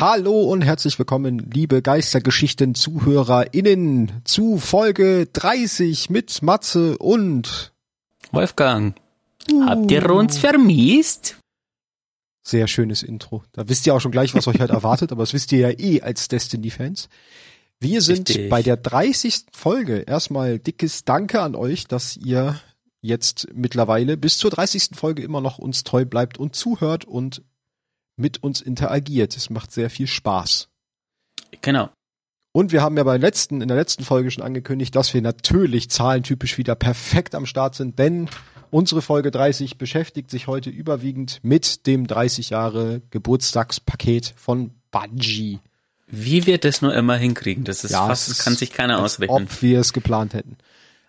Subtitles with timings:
[0.00, 7.74] Hallo und herzlich willkommen, liebe Geistergeschichten-ZuhörerInnen zu Folge 30 mit Matze und
[8.32, 8.96] Wolfgang.
[9.52, 9.66] Uh.
[9.66, 11.36] Habt ihr uns vermisst?
[12.42, 13.44] Sehr schönes Intro.
[13.52, 15.78] Da wisst ihr auch schon gleich, was euch halt erwartet, aber das wisst ihr ja
[15.78, 17.10] eh als Destiny-Fans.
[17.78, 18.48] Wir sind Richtig.
[18.48, 19.48] bei der 30.
[19.52, 19.98] Folge.
[19.98, 22.58] Erstmal dickes Danke an euch, dass ihr
[23.02, 24.92] jetzt mittlerweile bis zur 30.
[24.94, 27.42] Folge immer noch uns treu bleibt und zuhört und
[28.20, 29.36] mit uns interagiert.
[29.36, 30.68] Es macht sehr viel Spaß.
[31.62, 31.90] Genau.
[32.52, 35.88] Und wir haben ja bei letzten, in der letzten Folge schon angekündigt, dass wir natürlich
[35.88, 38.28] zahlentypisch wieder perfekt am Start sind, denn
[38.70, 45.60] unsere Folge 30 beschäftigt sich heute überwiegend mit dem 30 Jahre Geburtstagspaket von Bungie.
[46.08, 49.44] Wie wir das nur immer hinkriegen, das ist ja, fast, das kann sich keiner ausrechnen.
[49.44, 50.56] Ob wir es geplant hätten.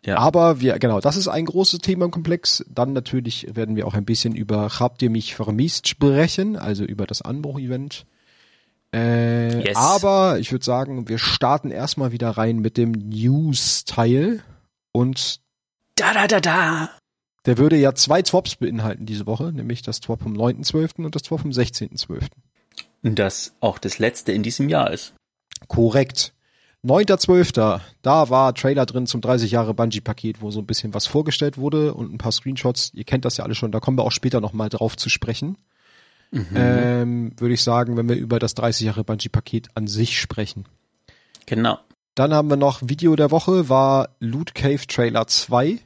[0.06, 0.18] Ja.
[0.18, 2.66] Aber wir, genau, das ist ein großes Themenkomplex.
[2.68, 7.06] Dann natürlich werden wir auch ein bisschen über Habt ihr mich vermisst sprechen, also über
[7.06, 8.06] das Anbruch-Event.
[8.94, 9.78] Äh, yes.
[9.78, 14.44] Aber ich würde sagen, wir starten erstmal wieder rein mit dem News-Teil.
[14.92, 15.40] Und
[15.96, 16.90] da da da da.
[17.46, 21.06] Der würde ja zwei Swaps beinhalten diese Woche, nämlich das Swap vom 9.12.
[21.06, 22.28] und das Swap vom 16.12.
[23.04, 25.14] Das auch das letzte in diesem Jahr ist.
[25.68, 26.34] Korrekt.
[26.84, 27.80] 9.12.
[28.02, 31.94] Da war Trailer drin zum 30 Jahre Bungee-Paket, wo so ein bisschen was vorgestellt wurde
[31.94, 32.92] und ein paar Screenshots.
[32.94, 35.58] Ihr kennt das ja alle schon, da kommen wir auch später nochmal drauf zu sprechen.
[36.32, 36.48] Mhm.
[36.56, 40.66] Ähm, Würde ich sagen, wenn wir über das 30 Jahre Bungee-Paket an sich sprechen.
[41.46, 41.78] Genau.
[42.16, 45.80] Dann haben wir noch Video der Woche, war Loot Cave Trailer 2.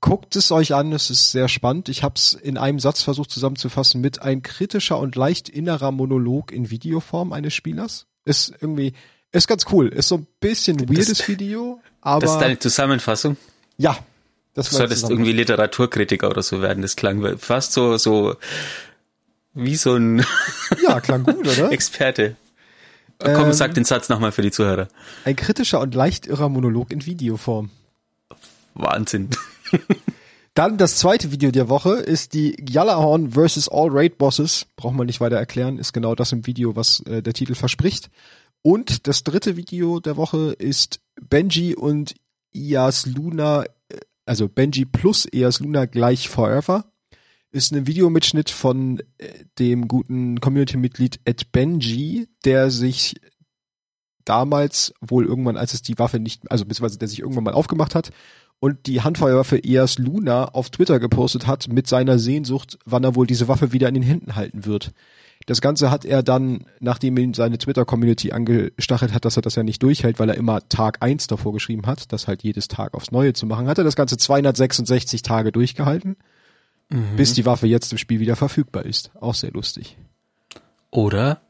[0.00, 1.90] Guckt es euch an, es ist sehr spannend.
[1.90, 6.52] Ich habe es in einem Satz versucht zusammenzufassen mit ein kritischer und leicht innerer Monolog
[6.52, 8.06] in Videoform eines Spielers.
[8.24, 8.94] Ist irgendwie,
[9.32, 9.88] ist ganz cool.
[9.88, 12.20] Ist so ein bisschen weirdes das, Video, aber.
[12.20, 13.36] Das ist deine Zusammenfassung?
[13.76, 13.98] Ja.
[14.54, 16.82] Das du solltest irgendwie Literaturkritiker oder so werden.
[16.82, 18.36] Das klang fast so, so,
[19.54, 20.24] wie so ein.
[20.82, 21.70] Ja, klang gut, oder?
[21.70, 22.36] Experte.
[23.18, 24.88] Komm, ähm, sag den Satz nochmal für die Zuhörer.
[25.24, 27.70] Ein kritischer und leicht irrer Monolog in Videoform.
[28.74, 29.28] Wahnsinn.
[30.54, 33.68] Dann das zweite Video der Woche ist die Gjallarhorn vs.
[33.68, 34.66] All Raid Bosses.
[34.76, 38.10] Braucht man nicht weiter erklären, ist genau das im Video, was äh, der Titel verspricht.
[38.62, 42.14] Und das dritte Video der Woche ist Benji und
[42.52, 43.64] Ias Luna,
[44.26, 46.84] also Benji plus Ias Luna gleich Forever.
[47.52, 53.16] Ist ein Videomitschnitt von äh, dem guten Community-Mitglied Ed Benji, der sich
[54.24, 57.96] damals wohl irgendwann, als es die Waffe nicht, also beziehungsweise der sich irgendwann mal aufgemacht
[57.96, 58.12] hat
[58.60, 63.26] und die Handfeuerwaffe Eas Luna auf Twitter gepostet hat mit seiner Sehnsucht, wann er wohl
[63.26, 64.92] diese Waffe wieder in den Händen halten wird.
[65.46, 69.62] Das Ganze hat er dann, nachdem ihn seine Twitter-Community angestachelt hat, dass er das ja
[69.62, 73.10] nicht durchhält, weil er immer Tag eins davor geschrieben hat, das halt jedes Tag aufs
[73.10, 76.16] Neue zu machen, hat er das Ganze 266 Tage durchgehalten,
[76.90, 77.16] mhm.
[77.16, 79.10] bis die Waffe jetzt im Spiel wieder verfügbar ist.
[79.18, 79.96] Auch sehr lustig.
[80.90, 81.40] Oder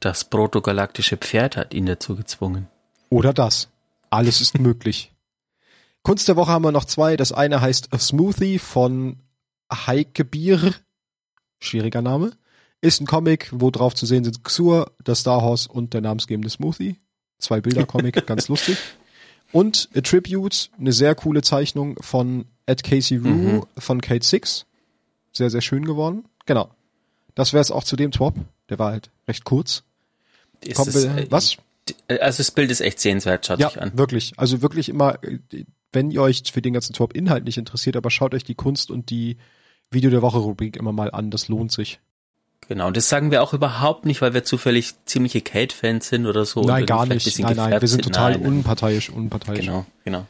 [0.00, 2.68] das protogalaktische Pferd hat ihn dazu gezwungen.
[3.10, 3.68] Oder das.
[4.10, 5.12] Alles ist möglich.
[6.02, 7.16] Kunst der Woche haben wir noch zwei.
[7.16, 9.20] Das eine heißt A Smoothie von
[9.72, 10.74] Heike Bier.
[11.58, 12.32] Schwieriger Name.
[12.86, 16.48] Ist ein Comic, wo drauf zu sehen sind Xur, das Star Horse und der namensgebende
[16.48, 17.00] Smoothie.
[17.40, 18.78] Zwei Bilder Comic, ganz lustig.
[19.50, 23.62] Und A Tribute, eine sehr coole Zeichnung von Ed Casey Rue mhm.
[23.76, 24.66] von Kate Six.
[25.32, 26.26] Sehr, sehr schön geworden.
[26.46, 26.70] Genau.
[27.34, 28.36] Das wäre es auch zu dem Twop.
[28.68, 29.82] Der war halt recht kurz.
[30.60, 31.56] Ist es, äh, was?
[32.06, 33.98] Also das Bild ist echt sehenswert, schaut ja, sich an.
[33.98, 34.34] wirklich.
[34.36, 35.18] Also wirklich immer,
[35.92, 38.92] wenn ihr euch für den ganzen Twop Inhalt nicht interessiert, aber schaut euch die Kunst
[38.92, 39.38] und die
[39.90, 41.32] Video der Woche Rubrik immer mal an.
[41.32, 41.98] Das lohnt sich.
[42.68, 46.44] Genau, und das sagen wir auch überhaupt nicht, weil wir zufällig ziemliche Kate-Fans sind oder
[46.44, 46.62] so.
[46.62, 47.38] Nein, gar nicht.
[47.38, 49.60] Nein, nein, wir sind total nein, unparteiisch, unparteiisch.
[49.60, 50.26] Genau, genau.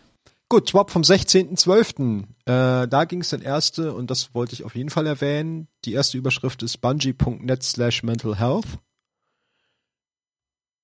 [0.48, 2.22] Gut, Swap vom 16.12.
[2.44, 5.66] Äh, da ging es dann erste, und das wollte ich auf jeden Fall erwähnen.
[5.84, 8.66] Die erste Überschrift ist bungee.net slash mental health,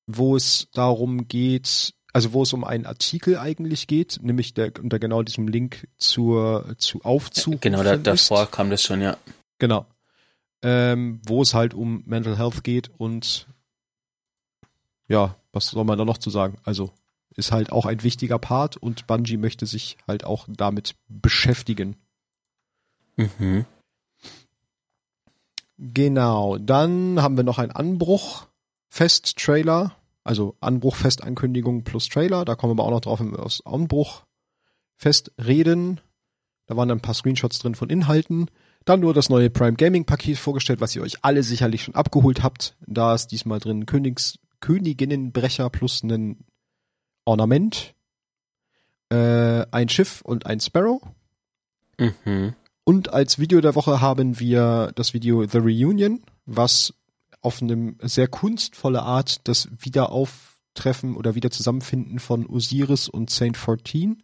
[0.07, 4.99] wo es darum geht, also wo es um einen Artikel eigentlich geht, nämlich der unter
[4.99, 7.61] genau diesem Link zur zu Aufzug.
[7.61, 9.17] Genau, da, davor kam das schon, ja.
[9.59, 9.87] Genau
[10.63, 13.47] ähm, wo es halt um Mental Health geht und
[15.09, 16.59] ja, was soll man da noch zu sagen?
[16.65, 16.91] Also
[17.35, 21.97] ist halt auch ein wichtiger Part und Bungie möchte sich halt auch damit beschäftigen.
[23.17, 23.65] Mhm.
[25.79, 32.89] Genau, dann haben wir noch einen Anbruch-Fest-Trailer, also Anbruch-Fest-Ankündigung plus Trailer, da kommen wir aber
[32.89, 36.01] auch noch drauf, wenn wir aus Anbruch-Fest reden.
[36.67, 38.49] Da waren dann ein paar Screenshots drin von Inhalten.
[38.85, 42.43] Dann nur das neue Prime Gaming Paket vorgestellt, was ihr euch alle sicherlich schon abgeholt
[42.43, 42.77] habt.
[42.87, 46.45] Da ist diesmal drin Königs Königinnenbrecher plus ein
[47.25, 47.95] Ornament,
[49.11, 51.03] äh, ein Schiff und ein Sparrow.
[51.99, 52.55] Mhm.
[52.85, 56.95] Und als Video der Woche haben wir das Video The Reunion, was
[57.41, 64.23] auf einem sehr kunstvolle Art das Wiederauftreffen oder Wiederzusammenfinden von Osiris und Saint 14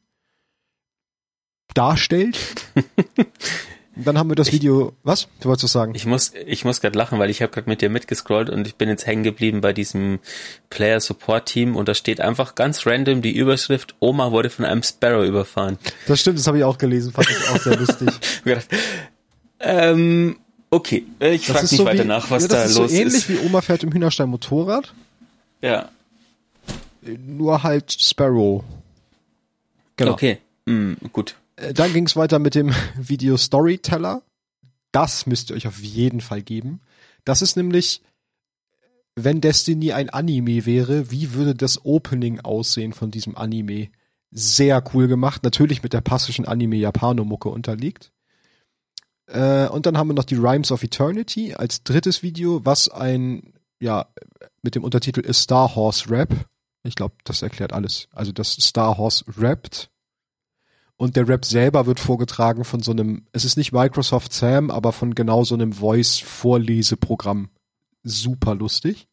[1.74, 2.38] darstellt.
[4.04, 4.92] dann haben wir das Video.
[5.02, 5.28] Was?
[5.40, 5.92] Du wolltest was sagen?
[5.94, 8.76] Ich muss, ich muss gerade lachen, weil ich habe gerade mit dir mitgescrollt und ich
[8.76, 10.20] bin jetzt hängen geblieben bei diesem
[10.70, 14.82] Player Support Team und da steht einfach ganz random die Überschrift: Oma wurde von einem
[14.82, 15.78] Sparrow überfahren.
[16.06, 18.08] Das stimmt, das habe ich auch gelesen, fand ich auch sehr lustig.
[19.60, 20.36] ähm,
[20.70, 22.78] okay, ich frage nicht so weiter wie, nach, was ja, da los ist.
[22.78, 24.94] Das ist so ähnlich wie Oma fährt im Hühnerstein Motorrad.
[25.60, 25.88] Ja.
[27.02, 28.62] Nur halt Sparrow.
[29.96, 30.12] Genau.
[30.12, 31.34] Okay, mm, gut.
[31.58, 34.22] Äh, dann ging es weiter mit dem Video Storyteller.
[34.92, 36.80] Das müsst ihr euch auf jeden Fall geben.
[37.24, 38.02] Das ist nämlich,
[39.16, 43.88] wenn Destiny ein Anime wäre, wie würde das Opening aussehen von diesem Anime?
[44.30, 48.12] Sehr cool gemacht, natürlich mit der passischen Anime-Japano-Mucke unterliegt.
[49.26, 53.54] Äh, und dann haben wir noch die Rhymes of Eternity als drittes Video, was ein,
[53.80, 54.06] ja,
[54.62, 56.34] mit dem Untertitel A Star Horse Rap.
[56.82, 58.08] Ich glaube, das erklärt alles.
[58.12, 59.90] Also das Star Horse rappt
[60.98, 64.92] und der Rap selber wird vorgetragen von so einem, es ist nicht Microsoft Sam, aber
[64.92, 67.50] von genau so einem Voice-Vorleseprogramm.
[68.02, 69.06] Super lustig.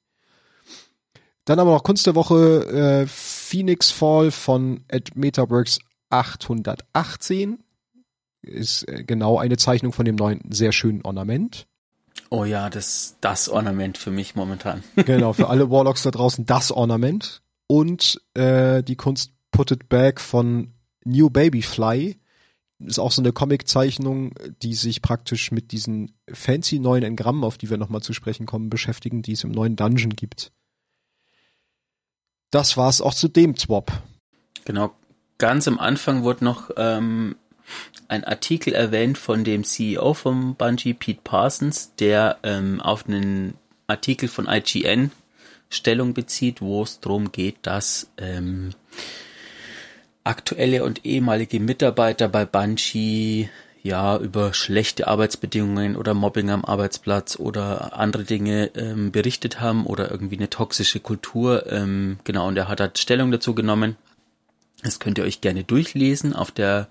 [1.45, 5.77] Dann haben wir noch Kunst der Woche, äh, Phoenix Fall von Ed Metaworks
[6.09, 7.59] 818.
[8.41, 11.67] Ist äh, genau eine Zeichnung von dem neuen, sehr schönen Ornament.
[12.31, 14.83] Oh ja, das, das Ornament für mich momentan.
[14.95, 17.43] genau, für alle Warlocks da draußen das Ornament.
[17.67, 20.74] Und äh, die Kunst Put It Back von
[21.05, 22.17] New Baby Fly
[22.79, 27.69] ist auch so eine Comiczeichnung, die sich praktisch mit diesen fancy neuen Engrammen, auf die
[27.69, 30.51] wir nochmal zu sprechen kommen, beschäftigen, die es im neuen Dungeon gibt.
[32.51, 33.91] Das war's auch zu dem Swap.
[34.65, 34.93] Genau.
[35.37, 37.35] Ganz am Anfang wurde noch ähm,
[38.07, 43.55] ein Artikel erwähnt von dem CEO vom Bungie, Pete Parsons, der ähm, auf einen
[43.87, 45.11] Artikel von IGN
[45.69, 48.71] Stellung bezieht, wo es darum geht, dass ähm,
[50.25, 53.49] aktuelle und ehemalige Mitarbeiter bei Banshee
[53.83, 60.09] ja über schlechte Arbeitsbedingungen oder Mobbing am Arbeitsplatz oder andere Dinge ähm, berichtet haben oder
[60.09, 61.71] irgendwie eine toxische Kultur.
[61.71, 63.95] Ähm, genau, und er hat halt Stellung dazu genommen.
[64.81, 66.87] Das könnt ihr euch gerne durchlesen auf der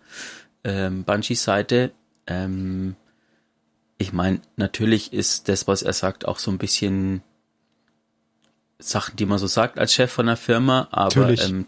[0.63, 1.91] ähm, Banshee-Seite.
[2.29, 2.95] Ähm,
[3.99, 7.23] ich meine, natürlich ist das, was er sagt, auch so ein bisschen
[8.79, 11.67] Sachen, die man so sagt als Chef von einer Firma, aber ähm,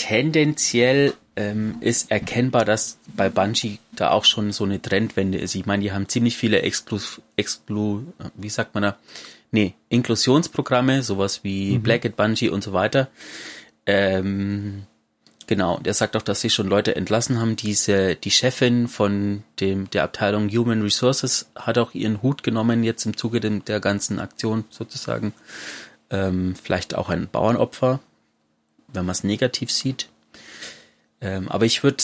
[0.00, 5.54] tendenziell ähm, ist erkennbar, dass bei Bungie da auch schon so eine Trendwende ist.
[5.54, 6.98] Ich meine, die haben ziemlich viele Exklu,
[7.36, 8.04] Exklu
[8.34, 8.96] wie sagt man da?
[9.50, 11.82] Nee, Inklusionsprogramme, sowas wie mhm.
[11.82, 13.08] Black at Bungie und so weiter.
[13.84, 14.84] Ähm,
[15.46, 17.56] genau, der sagt auch, dass sie schon Leute entlassen haben.
[17.56, 23.04] Diese, die Chefin von dem, der Abteilung Human Resources hat auch ihren Hut genommen jetzt
[23.04, 25.34] im Zuge dem, der ganzen Aktion sozusagen.
[26.08, 28.00] Ähm, vielleicht auch ein Bauernopfer,
[28.92, 30.08] wenn man es negativ sieht.
[31.20, 32.02] Ähm, aber ich würde,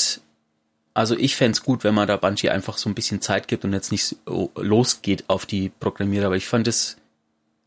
[0.94, 3.72] also ich fände gut, wenn man da Bungie einfach so ein bisschen Zeit gibt und
[3.72, 6.26] jetzt nicht so losgeht auf die Programmierer.
[6.26, 6.96] Aber ich fand es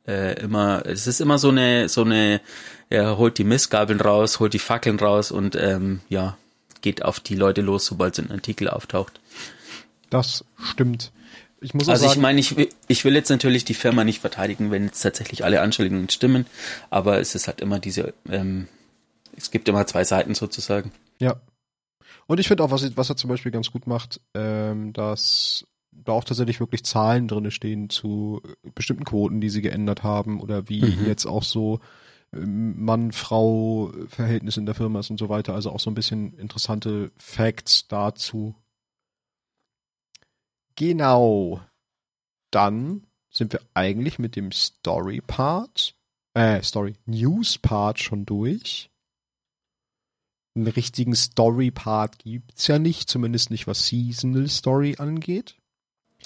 [0.08, 2.42] äh, immer, es ist immer so eine, so eine,
[2.90, 6.38] er holt die Missgabeln raus, holt die Fackeln raus und ähm, ja,
[6.82, 9.20] geht auf die Leute los, sobald so ein Artikel auftaucht.
[10.10, 11.12] Das stimmt.
[11.62, 14.22] Ich muss also sagen, ich meine, ich will, ich will jetzt natürlich die Firma nicht
[14.22, 16.46] verteidigen, wenn jetzt tatsächlich alle Anschuldigungen stimmen,
[16.90, 18.68] aber es ist halt immer diese ähm,
[19.40, 20.92] es gibt immer zwei Seiten sozusagen.
[21.20, 21.42] Ja.
[22.28, 26.12] Und ich finde auch, was, was er zum Beispiel ganz gut macht, ähm, dass da
[26.12, 28.42] auch tatsächlich wirklich Zahlen drinne stehen zu
[28.76, 31.08] bestimmten Quoten, die sie geändert haben oder wie mhm.
[31.08, 31.80] jetzt auch so
[32.34, 35.56] ähm, Mann-Frau-Verhältnis in der Firma ist und so weiter.
[35.56, 38.56] Also auch so ein bisschen interessante Facts dazu.
[40.76, 41.62] Genau.
[42.52, 45.96] Dann sind wir eigentlich mit dem Story-Part,
[46.34, 48.90] äh, Story, News-Part schon durch
[50.60, 55.56] einen richtigen Story-Part gibt's ja nicht, zumindest nicht was Seasonal Story angeht.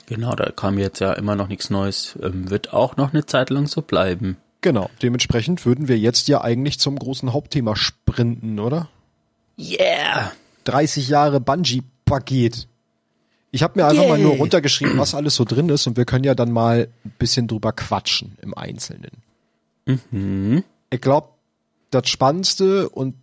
[0.08, 2.18] Genau, da kam jetzt ja immer noch nichts Neues.
[2.22, 4.38] Ähm, wird auch noch eine Zeit lang so bleiben.
[4.62, 8.90] Genau, dementsprechend würden wir jetzt ja eigentlich zum großen Hauptthema sprinten, oder?
[9.58, 10.32] Yeah!
[10.64, 12.68] 30 Jahre Bungee-Paket.
[13.52, 14.10] Ich habe mir einfach Yay.
[14.10, 17.14] mal nur runtergeschrieben, was alles so drin ist und wir können ja dann mal ein
[17.20, 19.12] bisschen drüber quatschen im Einzelnen.
[19.86, 20.64] Mhm.
[20.90, 21.28] Ich glaube,
[21.92, 23.16] das Spannendste und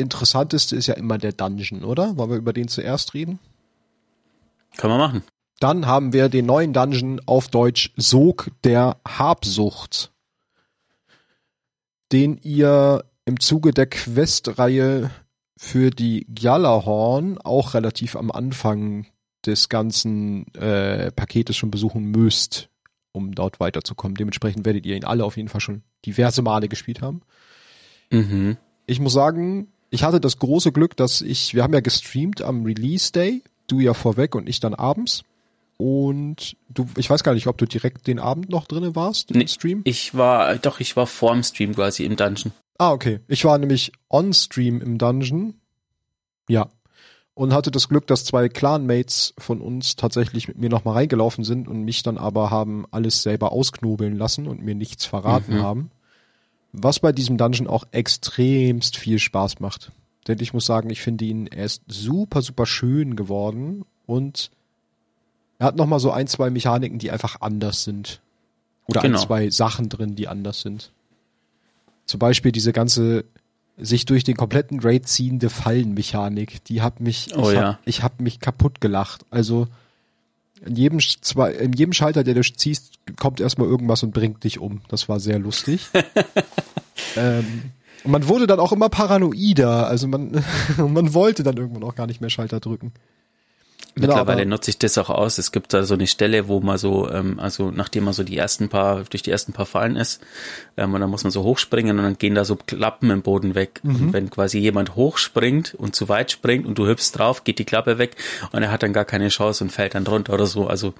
[0.00, 2.16] interessanteste ist ja immer der Dungeon, oder?
[2.16, 3.38] Wollen wir über den zuerst reden?
[4.76, 5.22] Können wir machen.
[5.60, 10.10] Dann haben wir den neuen Dungeon auf Deutsch Sog der Habsucht,
[12.12, 15.10] den ihr im Zuge der Questreihe
[15.58, 19.06] für die Gjallarhorn auch relativ am Anfang
[19.44, 22.70] des ganzen äh, Paketes schon besuchen müsst.
[23.12, 24.14] um dort weiterzukommen.
[24.14, 27.22] Dementsprechend werdet ihr ihn alle auf jeden Fall schon diverse Male gespielt haben.
[28.10, 28.56] Mhm.
[28.86, 32.64] Ich muss sagen, ich hatte das große Glück, dass ich, wir haben ja gestreamt am
[32.64, 35.22] Release Day, du ja vorweg und ich dann abends.
[35.76, 39.42] Und du, ich weiß gar nicht, ob du direkt den Abend noch drinnen warst Nee,
[39.42, 39.80] im Stream.
[39.84, 42.52] Ich war, doch, ich war vorm Stream quasi im Dungeon.
[42.76, 43.20] Ah, okay.
[43.28, 45.54] Ich war nämlich on Stream im Dungeon.
[46.48, 46.68] Ja.
[47.32, 51.66] Und hatte das Glück, dass zwei Clanmates von uns tatsächlich mit mir nochmal reingelaufen sind
[51.68, 55.62] und mich dann aber haben alles selber ausknobeln lassen und mir nichts verraten Mhm.
[55.62, 55.90] haben.
[56.72, 59.92] Was bei diesem Dungeon auch extremst viel Spaß macht.
[60.28, 64.50] Denn ich muss sagen, ich finde ihn, er ist super, super schön geworden und
[65.58, 68.20] er hat nochmal so ein, zwei Mechaniken, die einfach anders sind.
[68.86, 69.18] Oder Genau.
[69.20, 70.92] ein, zwei Sachen drin, die anders sind.
[72.06, 73.24] Zum Beispiel diese ganze
[73.76, 77.72] sich durch den kompletten Raid ziehende Fallenmechanik, die hat mich, Oh ich, ja.
[77.72, 79.24] hab, ich hab mich kaputt gelacht.
[79.30, 79.68] Also
[80.64, 84.58] in jedem, zwei, in jedem Schalter, der du ziehst, kommt erstmal irgendwas und bringt dich
[84.58, 84.82] um.
[84.88, 85.88] Das war sehr lustig.
[87.16, 87.72] ähm,
[88.04, 89.86] und man wurde dann auch immer paranoider.
[89.86, 90.44] Also man,
[90.76, 92.92] man wollte dann irgendwann auch gar nicht mehr Schalter drücken.
[93.94, 95.38] Genau, Mittlerweile aber- nutze ich das auch aus.
[95.38, 98.36] Es gibt da so eine Stelle, wo man so, ähm, also nachdem man so die
[98.36, 100.20] ersten paar, durch die ersten paar Fallen ist,
[100.76, 103.54] ähm, und dann muss man so hochspringen und dann gehen da so Klappen im Boden
[103.54, 103.80] weg.
[103.82, 103.96] Mhm.
[103.96, 107.64] Und wenn quasi jemand hochspringt und zu weit springt und du hüpfst drauf, geht die
[107.64, 108.16] Klappe weg
[108.52, 110.66] und er hat dann gar keine Chance und fällt dann runter oder so.
[110.68, 110.94] Also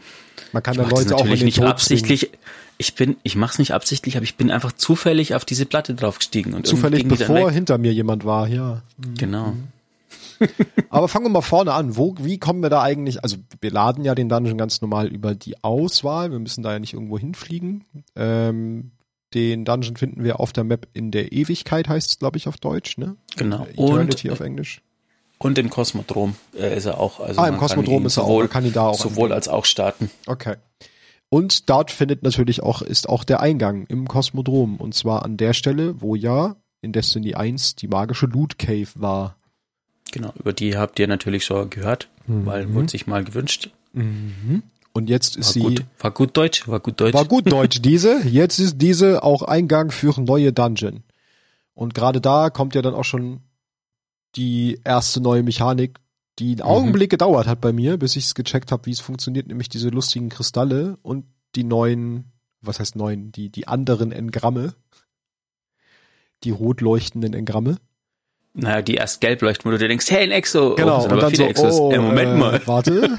[0.52, 2.30] Man kann dann Leute auch nicht Tod absichtlich.
[2.78, 6.54] Ich bin, ich mach's nicht absichtlich, aber ich bin einfach zufällig auf diese Platte draufgestiegen
[6.54, 6.66] und.
[6.66, 8.82] Zufällig, bevor hinter mir jemand war, ja.
[9.18, 9.54] Genau.
[10.90, 11.96] Aber fangen wir mal vorne an.
[11.96, 13.22] Wo, wie kommen wir da eigentlich?
[13.22, 16.30] Also wir laden ja den Dungeon ganz normal über die Auswahl.
[16.32, 17.84] Wir müssen da ja nicht irgendwo hinfliegen.
[18.16, 18.92] Ähm,
[19.34, 22.56] den Dungeon finden wir auf der Map in der Ewigkeit, heißt es, glaube ich, auf
[22.56, 23.16] Deutsch, ne?
[23.36, 23.66] Genau.
[23.66, 24.82] Eternity Und- auf Englisch.
[25.42, 27.18] Und im Kosmodrom äh, ist er auch.
[27.18, 28.26] Also Ah, im Kosmodrom ist er auch.
[28.26, 30.10] sowohl, Man kann ihn da auch sowohl als auch starten.
[30.26, 30.56] Okay.
[31.30, 34.76] Und dort findet natürlich auch, ist auch der Eingang im Kosmodrom.
[34.76, 39.36] Und zwar an der Stelle, wo ja in Destiny 1 die magische Loot Cave war.
[40.12, 42.74] Genau, über die habt ihr natürlich schon gehört, weil Mhm.
[42.74, 43.70] wurde sich mal gewünscht.
[43.92, 47.14] Und jetzt ist War sie, gut, war gut Deutsch, war gut Deutsch.
[47.14, 48.26] War gut Deutsch diese.
[48.26, 51.02] Jetzt ist diese auch Eingang für neue Dungeon.
[51.74, 53.40] Und gerade da kommt ja dann auch schon
[54.36, 55.98] die erste neue Mechanik,
[56.38, 59.46] die einen Augenblick gedauert hat bei mir, bis ich es gecheckt habe, wie es funktioniert,
[59.46, 61.24] nämlich diese lustigen Kristalle und
[61.54, 64.74] die neuen, was heißt neuen, die, die anderen Engramme.
[66.44, 67.76] Die rot leuchtenden Engramme.
[68.52, 70.74] Naja, die erst gelb leuchten, wo du dir denkst, hey, ein Exo.
[70.74, 71.78] Genau, oh, und aber dann viele so, Exos.
[71.78, 72.60] oh, äh, Moment äh, mal.
[72.66, 73.00] Warte.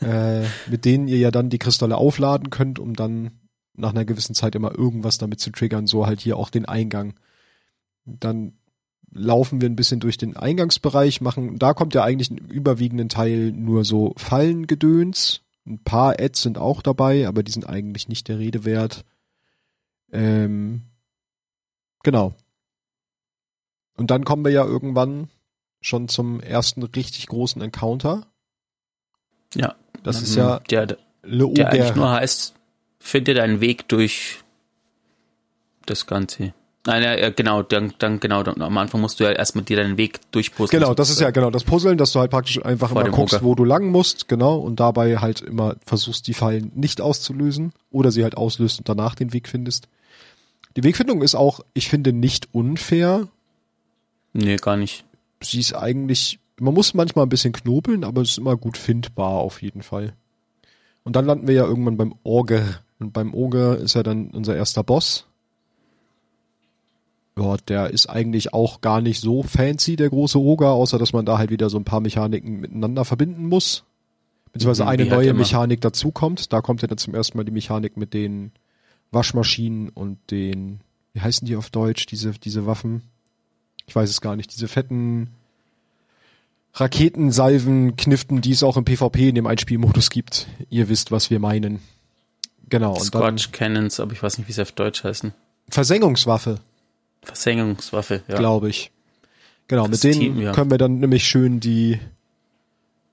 [0.00, 0.10] genau.
[0.12, 3.32] äh, mit denen ihr ja dann die Kristalle aufladen könnt, um dann
[3.74, 7.14] nach einer gewissen Zeit immer irgendwas damit zu triggern, so halt hier auch den Eingang.
[8.04, 8.54] Dann
[9.14, 13.52] laufen wir ein bisschen durch den Eingangsbereich, machen, da kommt ja eigentlich einen überwiegenden Teil
[13.52, 15.42] nur so Fallengedöns.
[15.66, 19.04] Ein paar Ads sind auch dabei, aber die sind eigentlich nicht der Rede wert.
[20.10, 20.82] Ähm,
[22.02, 22.34] genau.
[23.96, 25.28] Und dann kommen wir ja irgendwann
[25.80, 28.26] schon zum ersten richtig großen Encounter.
[29.54, 29.74] Ja.
[30.02, 30.38] Das ist Mhm.
[30.42, 31.96] ja Der, der Le eigentlich Auger.
[31.96, 32.54] nur heißt,
[32.98, 34.38] finde deinen Weg durch
[35.86, 36.52] das Ganze.
[36.84, 39.96] Nein, ja, genau, dann, dann genau, dann, am Anfang musst du ja erstmal dir deinen
[39.98, 40.80] Weg durchpuzzeln.
[40.82, 43.34] Genau, das ist ja genau das Puzzeln, dass du halt praktisch einfach Vor immer guckst,
[43.36, 43.44] Oger.
[43.44, 48.10] wo du lang musst, genau, und dabei halt immer versuchst, die Fallen nicht auszulösen oder
[48.10, 49.86] sie halt auslöst und danach den Weg findest.
[50.76, 53.28] Die Wegfindung ist auch, ich finde, nicht unfair.
[54.32, 55.04] Nee, gar nicht.
[55.42, 59.32] Sie ist eigentlich, man muss manchmal ein bisschen knobeln, aber es ist immer gut findbar
[59.32, 60.14] auf jeden Fall.
[61.04, 62.80] Und dann landen wir ja irgendwann beim Orger.
[62.98, 65.26] Und beim Orger ist ja dann unser erster Boss.
[67.36, 71.24] Ja, der ist eigentlich auch gar nicht so fancy, der große Oger, außer dass man
[71.24, 73.84] da halt wieder so ein paar Mechaniken miteinander verbinden muss.
[74.52, 75.38] Beziehungsweise Mhm, eine halt neue immer.
[75.40, 76.52] Mechanik dazukommt.
[76.52, 78.52] Da kommt ja dann zum ersten Mal die Mechanik mit den
[79.10, 80.80] Waschmaschinen und den,
[81.14, 83.02] wie heißen die auf Deutsch, diese, diese Waffen?
[83.86, 85.28] Ich weiß es gar nicht, diese fetten
[86.74, 90.46] Raketensalven, Kniften, die es auch im PvP in dem Einspielmodus gibt.
[90.70, 91.80] Ihr wisst, was wir meinen.
[92.68, 95.34] Genau, Scorch Cannons, aber ich weiß nicht, wie sie auf Deutsch heißen.
[95.68, 96.60] Versengungswaffe,
[97.22, 98.36] Versengungswaffe, ja.
[98.36, 98.90] glaube ich.
[99.68, 100.52] Genau, Das mit denen Team, ja.
[100.52, 101.98] können wir dann nämlich schön die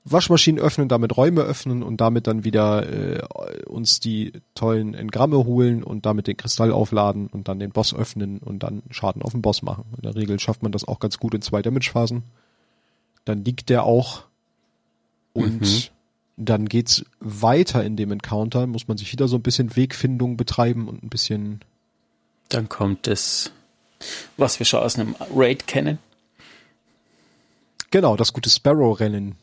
[0.05, 3.21] Waschmaschinen öffnen, damit Räume öffnen und damit dann wieder äh,
[3.65, 8.39] uns die tollen Engramme holen und damit den Kristall aufladen und dann den Boss öffnen
[8.39, 9.85] und dann Schaden auf den Boss machen.
[9.97, 12.23] In der Regel schafft man das auch ganz gut in zwei Damage-Phasen.
[13.25, 14.23] Dann liegt der auch
[15.33, 15.83] und Mhm.
[16.37, 20.87] dann geht's weiter in dem Encounter, muss man sich wieder so ein bisschen Wegfindung betreiben
[20.87, 21.59] und ein bisschen
[22.47, 23.51] Dann kommt das,
[24.37, 25.99] was wir schon aus einem Raid kennen.
[27.91, 29.35] Genau, das gute Sparrow-Rennen.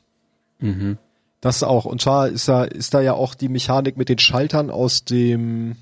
[0.59, 0.99] Mhm.
[1.41, 1.85] Das auch.
[1.85, 5.77] Und zwar ist da, ist da ja auch die Mechanik mit den Schaltern aus dem,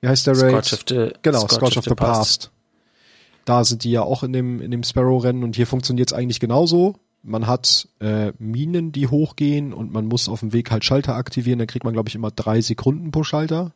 [0.00, 0.64] wie heißt der Raid?
[0.64, 2.50] Scorch of the, Genau, Scorch Scorch of the Past.
[3.44, 6.38] Da sind die ja auch in dem, in dem Sparrow-Rennen und hier funktioniert es eigentlich
[6.38, 6.96] genauso.
[7.24, 11.58] Man hat äh, Minen, die hochgehen und man muss auf dem Weg halt Schalter aktivieren.
[11.58, 13.72] Dann kriegt man, glaube ich, immer drei Sekunden pro Schalter.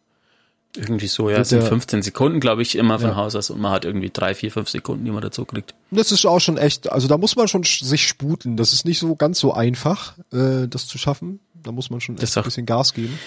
[0.76, 1.38] Irgendwie so, ja.
[1.38, 3.16] Es sind der- 15 Sekunden, glaube ich, immer von Ja.
[3.16, 5.75] Haus aus und man hat irgendwie drei, vier, fünf Sekunden, die man dazu kriegt.
[5.90, 8.56] Das ist auch schon echt, also da muss man schon sch- sich sputen.
[8.56, 11.40] Das ist nicht so ganz so einfach, äh, das zu schaffen.
[11.62, 13.18] Da muss man schon echt ist ein auch- bisschen Gas geben.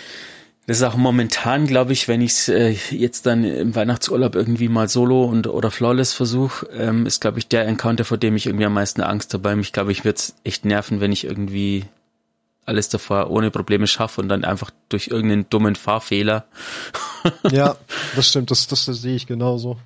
[0.68, 4.68] Das ist auch momentan, glaube ich, wenn ich es äh, jetzt dann im Weihnachtsurlaub irgendwie
[4.70, 8.46] mal solo und oder flawless versuche, ähm, ist, glaube ich, der Encounter, vor dem ich
[8.46, 9.60] irgendwie am meisten Angst habe.
[9.60, 11.86] Ich glaube, ich würde es echt nerven, wenn ich irgendwie
[12.70, 16.46] alles davor ohne Probleme schaffe und dann einfach durch irgendeinen dummen Fahrfehler.
[17.52, 17.76] Ja,
[18.16, 19.78] das stimmt, das, das, das sehe ich genauso.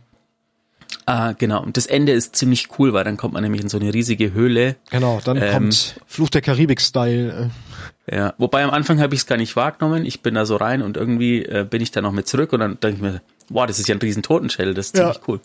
[1.07, 1.63] Ah, genau.
[1.63, 4.33] Und das Ende ist ziemlich cool, weil dann kommt man nämlich in so eine riesige
[4.33, 4.75] Höhle.
[4.91, 7.49] Genau, dann Ähm, kommt Fluch der Karibik-Style.
[8.09, 10.05] Ja, wobei am Anfang habe ich es gar nicht wahrgenommen.
[10.05, 12.59] Ich bin da so rein und irgendwie äh, bin ich da noch mit zurück und
[12.59, 15.11] dann denke ich mir, wow, das ist ja ein riesen Totenschädel, das ist Ja.
[15.11, 15.39] ziemlich cool.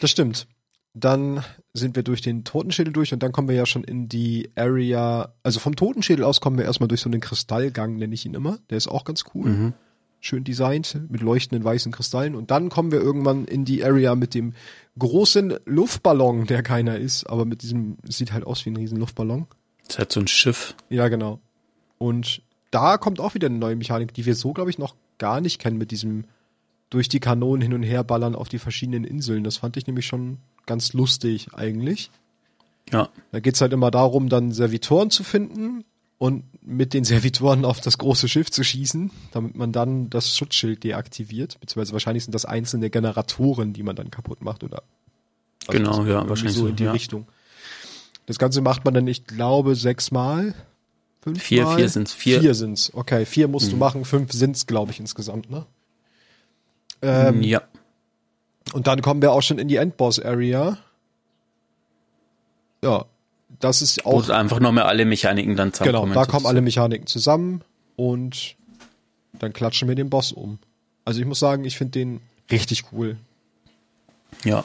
[0.00, 0.46] Das stimmt.
[0.94, 4.50] Dann sind wir durch den Totenschädel durch und dann kommen wir ja schon in die
[4.54, 8.34] Area, also vom Totenschädel aus kommen wir erstmal durch so einen Kristallgang, nenne ich ihn
[8.34, 8.58] immer.
[8.70, 9.50] Der ist auch ganz cool.
[9.50, 9.72] Mhm.
[10.20, 12.36] Schön designt, mit leuchtenden weißen Kristallen.
[12.36, 14.54] Und dann kommen wir irgendwann in die Area mit dem
[14.98, 19.46] großen Luftballon, der keiner ist, aber mit diesem, sieht halt aus wie ein riesen Luftballon.
[19.88, 20.76] Das hat so ein Schiff.
[20.88, 21.40] Ja, genau.
[21.98, 25.40] Und da kommt auch wieder eine neue Mechanik, die wir so, glaube ich, noch gar
[25.40, 26.24] nicht kennen mit diesem
[26.90, 29.42] durch die Kanonen hin und her ballern auf die verschiedenen Inseln.
[29.42, 32.10] Das fand ich nämlich schon ganz lustig eigentlich.
[32.92, 33.08] Ja.
[33.32, 35.84] Da geht's halt immer darum, dann Servitoren zu finden
[36.18, 40.84] und mit den Servitoren auf das große Schiff zu schießen, damit man dann das Schutzschild
[40.84, 41.58] deaktiviert.
[41.60, 44.82] Beziehungsweise wahrscheinlich sind das einzelne Generatoren, die man dann kaputt macht oder
[45.68, 46.92] Genau, das- ja, wahrscheinlich so in die ja.
[46.92, 47.26] Richtung.
[48.26, 50.54] Das Ganze macht man dann, ich glaube, sechsmal.
[51.22, 51.40] Fünfmal?
[51.44, 52.40] Vier, vier sind's, vier.
[52.40, 52.92] Vier sind's.
[52.94, 55.64] Okay, vier musst du machen, fünf sind's, glaube ich, insgesamt, ne?
[57.02, 57.62] Ähm, ja.
[58.74, 60.78] Und dann kommen wir auch schon in die Endboss-Area.
[62.82, 63.04] Ja,
[63.60, 66.14] das ist Wo auch, einfach nochmal alle Mechaniken dann genau, zusammenkommen.
[66.14, 67.62] da kommen alle Mechaniken zusammen
[67.94, 68.56] und
[69.34, 70.58] dann klatschen wir den Boss um.
[71.04, 73.16] Also ich muss sagen, ich finde den richtig cool.
[74.42, 74.64] Ja.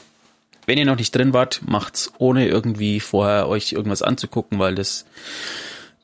[0.65, 5.05] Wenn ihr noch nicht drin wart, macht's ohne irgendwie vorher euch irgendwas anzugucken, weil das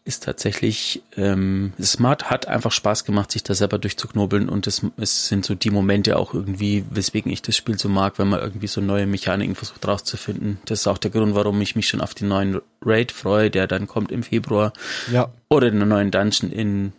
[0.08, 5.28] ist tatsächlich, ähm, es hat, einfach Spaß gemacht, sich da selber durchzuknobeln und es, es
[5.28, 8.68] sind so die Momente auch irgendwie, weswegen ich das Spiel so mag, wenn man irgendwie
[8.68, 10.60] so neue Mechaniken versucht rauszufinden.
[10.66, 13.66] Das ist auch der Grund, warum ich mich schon auf den neuen Raid freue, der
[13.66, 14.74] dann kommt im Februar
[15.12, 16.94] Ja, oder den neuen Dungeon in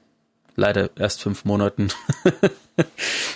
[0.56, 1.88] leider erst fünf Monaten.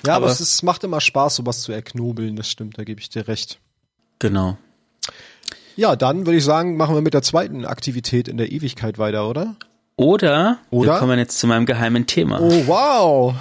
[0.04, 3.00] ja aber, Aber- es ist, macht immer Spaß, sowas zu erknobeln, das stimmt, da gebe
[3.00, 3.60] ich dir recht.
[4.18, 4.58] genau.
[5.76, 9.28] Ja, dann würde ich sagen, machen wir mit der zweiten Aktivität in der Ewigkeit weiter,
[9.28, 9.56] oder?
[9.96, 10.92] Oder, Oder?
[10.94, 12.40] wir kommen jetzt zu meinem geheimen Thema.
[12.40, 13.34] Oh, wow!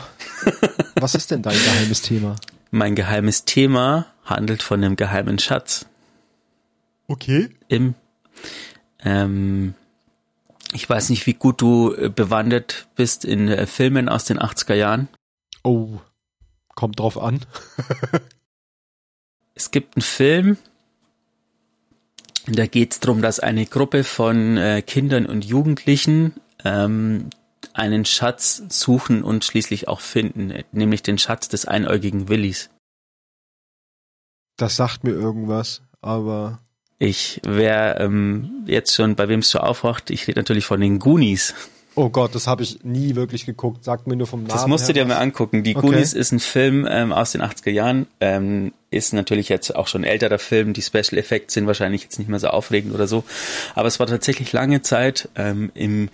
[0.96, 2.36] Was ist denn dein geheimes Thema?
[2.72, 5.86] Mein geheimes Thema handelt von einem geheimen Schatz
[7.08, 7.50] Okay.
[7.70, 7.96] im
[9.04, 9.74] ähm,
[10.74, 14.76] ich weiß nicht, wie gut du äh, bewandert bist in äh, Filmen aus den 80er
[14.76, 15.08] Jahren.
[15.63, 16.00] Oh,
[16.76, 17.39] kommt drauf an.
[19.56, 20.58] Es gibt einen Film,
[22.56, 26.34] da geht es darum, dass eine Gruppe von äh, Kindern und Jugendlichen
[26.64, 27.30] ähm,
[27.74, 32.70] einen Schatz suchen und schließlich auch finden, nämlich den Schatz des einäugigen Willis.
[34.58, 36.60] Das sagt mir irgendwas, aber
[36.98, 41.00] Ich wer ähm, jetzt schon, bei wem es so aufwacht, ich rede natürlich von den
[41.00, 41.54] Goonies.
[41.95, 43.84] Oh Gott, das habe ich nie wirklich geguckt.
[43.84, 44.52] Sagt mir nur vom Namen.
[44.52, 45.63] Das musst du dir mal angucken.
[45.63, 45.88] Die Okay.
[45.88, 48.08] Goonies ist ein Film ähm, aus den 80er Jahren.
[48.19, 50.73] Ähm, ist natürlich jetzt auch schon ein älterer Film.
[50.73, 53.23] Die Special Effects sind wahrscheinlich jetzt nicht mehr so aufregend oder so.
[53.75, 56.10] Aber es war tatsächlich lange Zeit ähm, im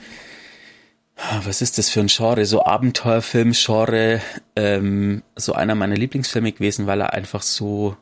[1.17, 2.45] ah, was ist das für ein Genre?
[2.45, 4.21] So Abenteuerfilm-Genre.
[4.55, 7.95] Ähm, so einer meiner Lieblingsfilme gewesen, weil er einfach so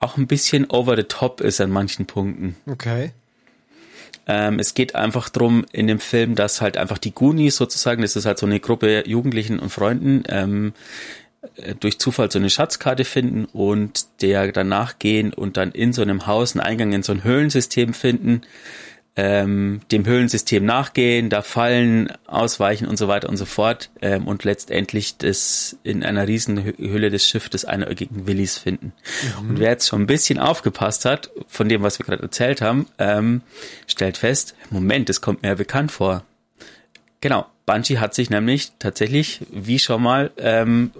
[0.00, 2.56] auch ein bisschen over the top ist an manchen Punkten.
[2.70, 3.12] Okay.
[4.28, 8.14] Ähm, es geht einfach drum in dem Film, dass halt einfach die Goonies sozusagen, das
[8.14, 10.74] ist halt so eine Gruppe Jugendlichen und Freunden, ähm,
[11.56, 16.02] äh, durch Zufall so eine Schatzkarte finden und der danach gehen und dann in so
[16.02, 18.42] einem Haus einen Eingang in so ein Höhlensystem finden,
[19.20, 24.44] ähm, dem Höhlensystem nachgehen, da fallen, ausweichen und so weiter und so fort ähm, und
[24.44, 28.92] letztendlich das in einer riesen Hö- Höhle des Schiff des einäugigen Willis finden.
[29.40, 32.86] Und wer jetzt schon ein bisschen aufgepasst hat, von dem, was wir gerade erzählt haben,
[32.98, 33.42] ähm,
[33.88, 36.22] stellt fest, Moment, das kommt mir ja bekannt vor.
[37.20, 40.92] Genau, Bungie hat sich nämlich tatsächlich, wie schon mal, ähm,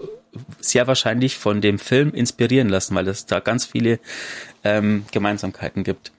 [0.59, 3.99] sehr wahrscheinlich von dem Film inspirieren lassen, weil es da ganz viele
[4.65, 6.11] ähm, Gemeinsamkeiten gibt.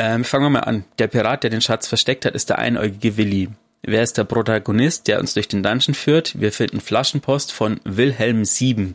[0.00, 0.84] Ähm, fangen wir mal an.
[1.00, 3.48] Der Pirat, der den Schatz versteckt hat, ist der einäugige Willi.
[3.82, 6.40] Wer ist der Protagonist, der uns durch den Dungeon führt?
[6.40, 8.94] Wir finden Flaschenpost von Wilhelm Sieben.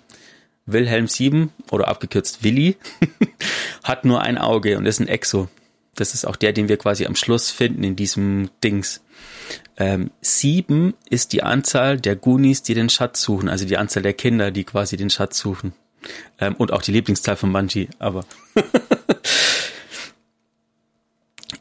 [0.65, 2.77] Wilhelm Sieben, oder abgekürzt Willi,
[3.83, 5.49] hat nur ein Auge und ist ein Exo.
[5.93, 9.03] Das ist auch der, den wir quasi am Schluss finden in diesem Dings.
[9.75, 14.13] Ähm, sieben ist die Anzahl der Goonies, die den Schatz suchen, also die Anzahl der
[14.13, 15.73] Kinder, die quasi den Schatz suchen.
[16.39, 18.25] Ähm, und auch die Lieblingszahl von Bungie, aber.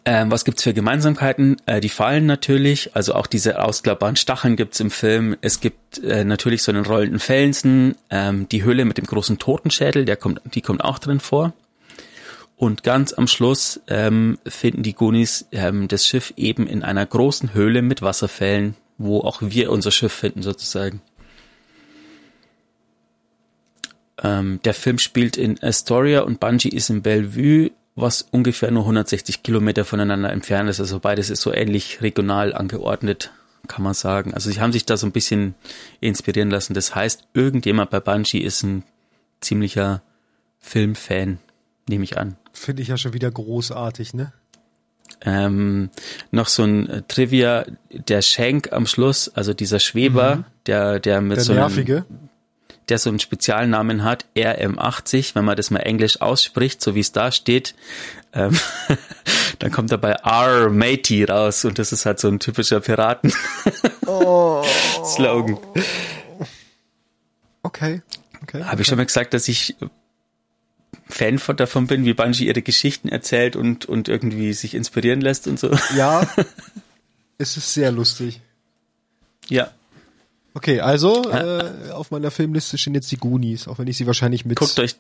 [0.04, 1.56] ähm, was gibt's für Gemeinsamkeiten?
[1.66, 5.36] Äh, die Fallen natürlich, also auch diese ausklappbaren Stacheln gibt's im Film.
[5.42, 10.04] Es gibt äh, natürlich so einen rollenden Felsen, ähm, die Höhle mit dem großen Totenschädel,
[10.04, 11.52] der kommt, die kommt auch drin vor.
[12.56, 17.54] Und ganz am Schluss ähm, finden die Goonies ähm, das Schiff eben in einer großen
[17.54, 21.00] Höhle mit Wasserfällen, wo auch wir unser Schiff finden sozusagen.
[24.22, 29.42] Ähm, der Film spielt in Astoria und Bungie ist in Bellevue, was ungefähr nur 160
[29.42, 30.80] Kilometer voneinander entfernt ist.
[30.80, 33.32] Also beides ist so ähnlich regional angeordnet,
[33.68, 34.32] kann man sagen.
[34.34, 35.54] Also sie haben sich da so ein bisschen
[36.00, 36.74] inspirieren lassen.
[36.74, 38.84] Das heißt, irgendjemand bei Bungie ist ein
[39.40, 40.02] ziemlicher
[40.58, 41.38] Filmfan,
[41.88, 42.36] nehme ich an.
[42.52, 44.32] Finde ich ja schon wieder großartig, ne?
[45.24, 45.90] Ähm,
[46.30, 50.44] noch so ein Trivia, der Schenk am Schluss, also dieser Schweber, mhm.
[50.66, 51.96] der, der mit der so nervige.
[52.08, 52.28] einem,
[52.92, 57.10] der so einen Spezialnamen hat, RM80, wenn man das mal englisch ausspricht, so wie es
[57.10, 57.74] da steht,
[58.34, 58.54] ähm,
[59.60, 63.32] dann kommt dabei R Matey raus und das ist halt so ein typischer Piraten
[64.06, 64.62] Oh.
[65.06, 65.56] Slogan.
[67.62, 68.02] Okay.
[68.42, 68.62] okay.
[68.62, 69.74] Habe ich schon mal gesagt, dass ich
[71.08, 75.48] Fan von davon bin, wie Bungie ihre Geschichten erzählt und, und irgendwie sich inspirieren lässt
[75.48, 75.70] und so.
[75.96, 76.28] Ja,
[77.38, 78.42] es ist sehr lustig.
[79.48, 79.70] Ja.
[80.54, 84.44] Okay, also äh, auf meiner Filmliste stehen jetzt die Goonies, auch wenn ich sie wahrscheinlich
[84.44, 84.96] mit Guckt euch,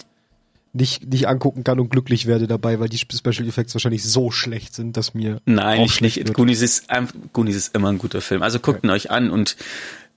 [0.72, 4.74] nicht, nicht angucken kann und glücklich werde dabei, weil die Special Effects wahrscheinlich so schlecht
[4.74, 6.28] sind, dass mir nein, nicht, schlecht nicht.
[6.28, 6.36] wird.
[6.36, 6.86] Goonies ist,
[7.32, 8.42] Goonies ist immer ein guter Film.
[8.42, 9.56] Also guckt ihn euch an und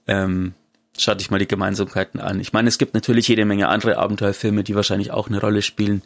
[0.06, 0.54] ähm,
[0.98, 2.40] schaut euch mal die Gemeinsamkeiten an.
[2.40, 6.02] Ich meine, es gibt natürlich jede Menge andere Abenteuerfilme, die wahrscheinlich auch eine Rolle spielen.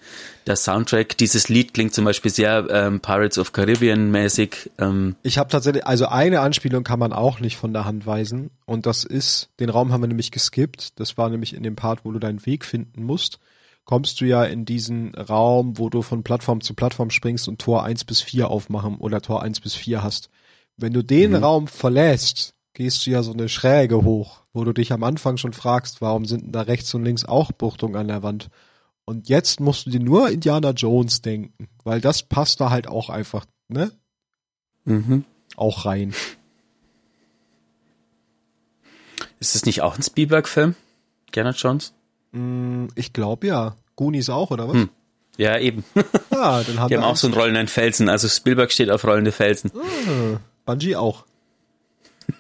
[0.47, 4.71] Der Soundtrack, dieses Lied klingt zum Beispiel sehr ähm, Pirates of Caribbean mäßig.
[4.79, 8.51] Ähm, Ich habe tatsächlich, also eine Anspielung kann man auch nicht von der Hand weisen.
[8.67, 10.99] Und das ist, den Raum haben wir nämlich geskippt.
[11.01, 13.39] Das war nämlich in dem Part, wo du deinen Weg finden musst.
[13.85, 17.83] Kommst du ja in diesen Raum, wo du von Plattform zu Plattform springst und Tor
[17.85, 20.31] 1 bis 4 aufmachen oder Tor 1 bis 4 hast.
[20.77, 24.91] Wenn du den Raum verlässt, gehst du ja so eine Schräge hoch, wo du dich
[24.91, 28.23] am Anfang schon fragst, warum sind denn da rechts und links auch Buchtungen an der
[28.23, 28.49] Wand?
[29.05, 33.11] Und jetzt musst du dir nur Indiana Jones denken, weil das passt da halt auch
[33.11, 33.93] einfach, ne?
[34.87, 35.27] mhm.
[35.57, 36.15] Auch rein.
[39.41, 40.75] Ist das nicht auch ein Spielberg-Film?
[41.33, 41.93] Gerner Jones?
[42.33, 43.77] Mm, Ich glaube ja.
[43.95, 44.75] Goonies auch, oder was?
[44.75, 44.89] Hm.
[45.37, 45.85] Ja, eben.
[46.31, 48.09] Ja, dann haben Die wir haben auch so einen rollenden Felsen.
[48.09, 49.71] Also Spielberg steht auf rollende Felsen.
[50.65, 51.27] Bungie auch.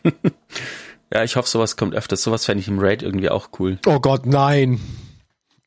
[1.12, 2.22] Ja, ich hoffe, sowas kommt öfters.
[2.22, 3.80] Sowas fände ich im Raid irgendwie auch cool.
[3.84, 4.78] Oh Gott, nein.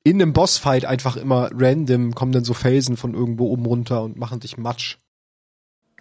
[0.04, 4.16] In einem Bossfight einfach immer random kommen dann so Felsen von irgendwo oben runter und
[4.18, 4.96] machen dich matsch.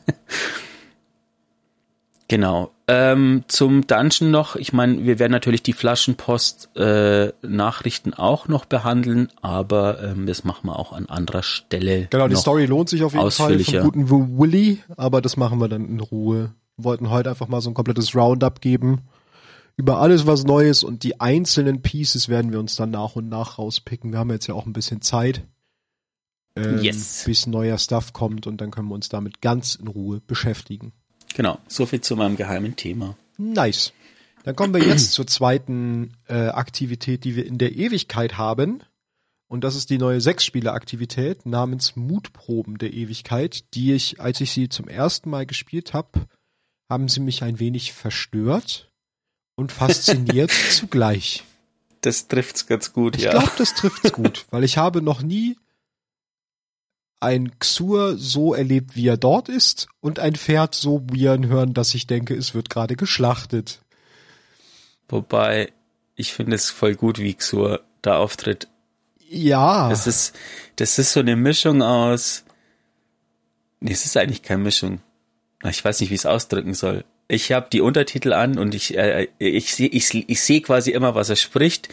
[2.29, 2.73] Genau.
[2.89, 4.57] Ähm, zum Dungeon noch.
[4.57, 10.77] Ich meine, wir werden natürlich die Flaschenpost-Nachrichten auch noch behandeln, aber ähm, das machen wir
[10.77, 12.09] auch an anderer Stelle.
[12.11, 12.35] Genau, die.
[12.35, 16.01] Story lohnt sich auf jeden Fall vom guten Willy, aber das machen wir dann in
[16.01, 16.53] Ruhe.
[16.77, 19.03] Wir wollten heute einfach mal so ein komplettes Roundup geben
[19.77, 23.59] über alles was Neues und die einzelnen Pieces werden wir uns dann nach und nach
[23.59, 24.13] rauspicken.
[24.13, 25.47] Wir haben jetzt ja auch ein bisschen Zeit,
[26.57, 27.25] ähm, Yes.
[27.27, 30.93] bis neuer Stuff kommt und dann können wir uns damit ganz in Ruhe beschäftigen.
[31.35, 31.59] Genau.
[31.69, 33.17] So viel zu meinem geheimen Thema.
[33.37, 33.93] Nice.
[34.45, 38.83] Dann kommen wir jetzt zur zweiten äh, Aktivität, die wir in der Ewigkeit haben.
[39.49, 44.69] Und das ist die neue Sechs-Spieler-Aktivität namens Mutproben der Ewigkeit, die ich, als ich sie
[44.69, 46.27] zum ersten Mal gespielt habe,
[46.89, 48.91] haben sie mich ein wenig verstört
[49.57, 51.45] und fasziniert zugleich.
[52.01, 53.33] Das trifft's ganz gut, Ich ja.
[53.33, 55.57] glaube, das trifft's gut, weil ich habe noch nie
[57.19, 61.95] ein Xur so erlebt, wie er dort ist, und ein Pferd so wiehern hören, dass
[61.95, 63.81] ich denke, es wird gerade geschlachtet.
[65.09, 65.73] Wobei,
[66.15, 68.69] ich finde es voll gut, wie Xur da auftritt.
[69.29, 69.89] Ja.
[69.89, 70.35] Das ist,
[70.77, 72.45] das ist so eine Mischung aus.
[73.81, 75.01] Nee, es ist eigentlich keine Mischung.
[75.71, 77.05] Ich weiß nicht, wie ich es ausdrücken soll.
[77.29, 81.17] Ich habe die Untertitel an und ich äh, ich sehe ich, ich sehe quasi immer,
[81.17, 81.89] was er spricht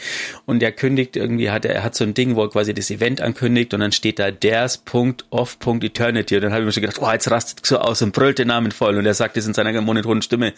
[0.45, 2.91] und er kündigt irgendwie hat er, er hat so ein Ding, wo er quasi das
[2.91, 6.65] Event ankündigt und dann steht da there's Punkt off Punkt Eternity und dann habe ich
[6.67, 9.15] mir schon gedacht, oh, jetzt rastet so aus und brüllt den Namen voll und er
[9.15, 10.53] sagt es in seiner monotonen Stimme,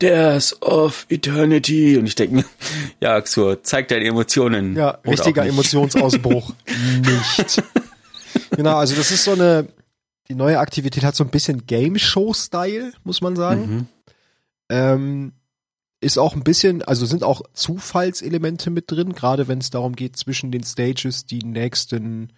[0.00, 2.44] there's of Eternity und ich denke mir,
[3.00, 4.74] ja, so zeig deine Emotionen.
[4.74, 5.46] Ja, richtiger.
[5.46, 6.52] Emotionsausbruch.
[7.00, 7.62] nicht.
[8.50, 9.68] Genau, also das ist so eine,
[10.28, 13.60] Die neue Aktivität hat so ein bisschen Game Show-Style, muss man sagen.
[13.60, 13.86] Mhm.
[14.68, 15.32] Ähm,
[16.00, 20.16] ist auch ein bisschen, also sind auch Zufallselemente mit drin, gerade wenn es darum geht,
[20.16, 22.32] zwischen den Stages die nächsten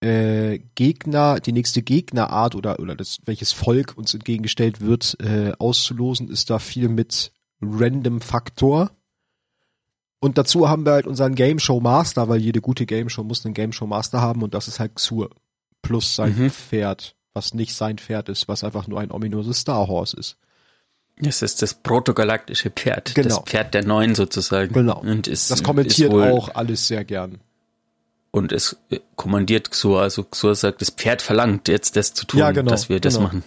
[0.00, 6.28] äh, Gegner, die nächste Gegnerart oder, oder das, welches Volk uns entgegengestellt wird, äh, auszulosen,
[6.28, 8.90] ist da viel mit Random Faktor.
[10.20, 13.44] Und dazu haben wir halt unseren Game Show Master, weil jede gute Game Show muss
[13.44, 15.30] einen Game Show Master haben und das ist halt Xur
[15.82, 16.50] plus sein Mhm.
[16.50, 20.36] Pferd, was nicht sein Pferd ist, was einfach nur ein ominöses Star Horse ist.
[21.16, 23.28] Es ist das protogalaktische Pferd, Genau.
[23.28, 24.72] das Pferd der Neuen sozusagen.
[24.72, 24.98] Genau.
[25.00, 27.40] Und ist, Das kommentiert ist auch alles sehr gern.
[28.30, 32.40] Und es äh, kommandiert Xur, also Xur sagt, das Pferd verlangt jetzt das zu tun,
[32.40, 33.26] Ja, genau, dass wir das genau.
[33.26, 33.44] machen.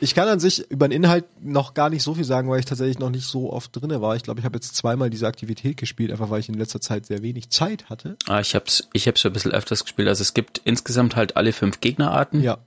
[0.00, 2.64] Ich kann an sich über den Inhalt noch gar nicht so viel sagen, weil ich
[2.64, 4.16] tatsächlich noch nicht so oft drinne war.
[4.16, 7.06] Ich glaube, ich habe jetzt zweimal diese Aktivität gespielt, einfach weil ich in letzter Zeit
[7.06, 8.16] sehr wenig Zeit hatte.
[8.26, 10.08] Ah, ich hab's, ich hab's schon ein bisschen öfters gespielt.
[10.08, 12.42] Also es gibt insgesamt halt alle fünf Gegnerarten.
[12.42, 12.58] Ja.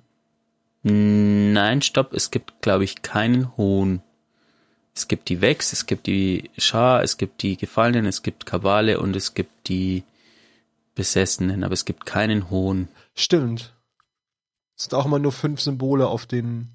[0.83, 4.01] Nein, stopp, es gibt, glaube ich, keinen Hohn.
[4.95, 8.99] Es gibt die Vex, es gibt die Schar, es gibt die Gefallenen, es gibt Kabale
[8.99, 10.03] und es gibt die
[10.93, 12.89] Besessenen, aber es gibt keinen Hohn.
[13.15, 13.73] Stimmt.
[14.77, 16.72] Es sind auch immer nur fünf Symbole auf den.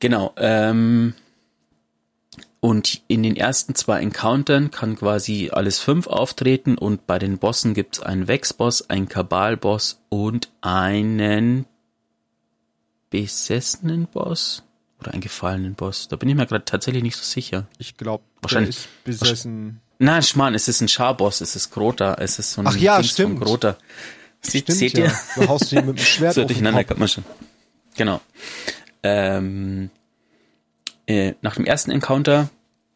[0.00, 0.32] Genau.
[0.36, 1.14] Ähm,
[2.60, 7.72] und in den ersten zwei Encountern kann quasi alles fünf auftreten und bei den Bossen
[7.72, 11.64] gibt's einen Vex-Boss, einen Kabal-Boss und einen
[13.10, 14.62] besessenen Boss
[15.00, 16.08] oder einen gefallenen Boss.
[16.08, 17.66] Da bin ich mir gerade tatsächlich nicht so sicher.
[17.78, 19.80] Ich glaube, der Wahrscheinlich- ist besessen.
[19.98, 22.96] Nein, Schmarrn, es ist ein Schar-Boss, es ist Grota, es ist so ein Ach ja,
[22.98, 23.40] Dings stimmt.
[23.40, 23.76] Grota.
[24.42, 25.04] Sie, Stimmt, seht ja.
[25.06, 25.14] ihr?
[25.36, 27.24] Du haust ihn mit dem Schwert so durcheinander kommt man schon.
[27.96, 28.22] Genau.
[29.02, 29.90] Ähm,
[31.06, 32.50] äh, nach dem ersten Encounter,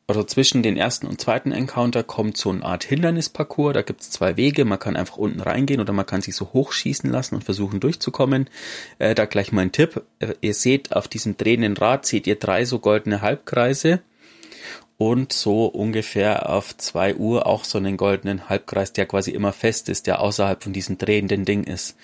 [0.07, 3.73] oder zwischen den ersten und zweiten Encounter, kommt so eine Art Hindernisparcours.
[3.73, 4.65] Da gibt's zwei Wege.
[4.65, 8.51] Man kann einfach unten reingehen oder man kann sich so hochschießen lassen und versuchen durchzukommen.
[8.99, 10.03] Äh, da gleich mal ein Tipp.
[10.19, 14.01] Äh, ihr seht auf diesem drehenden Rad, seht ihr drei so goldene Halbkreise
[14.97, 19.89] und so ungefähr auf zwei Uhr auch so einen goldenen Halbkreis, der quasi immer fest
[19.89, 21.97] ist, der außerhalb von diesem drehenden Ding ist.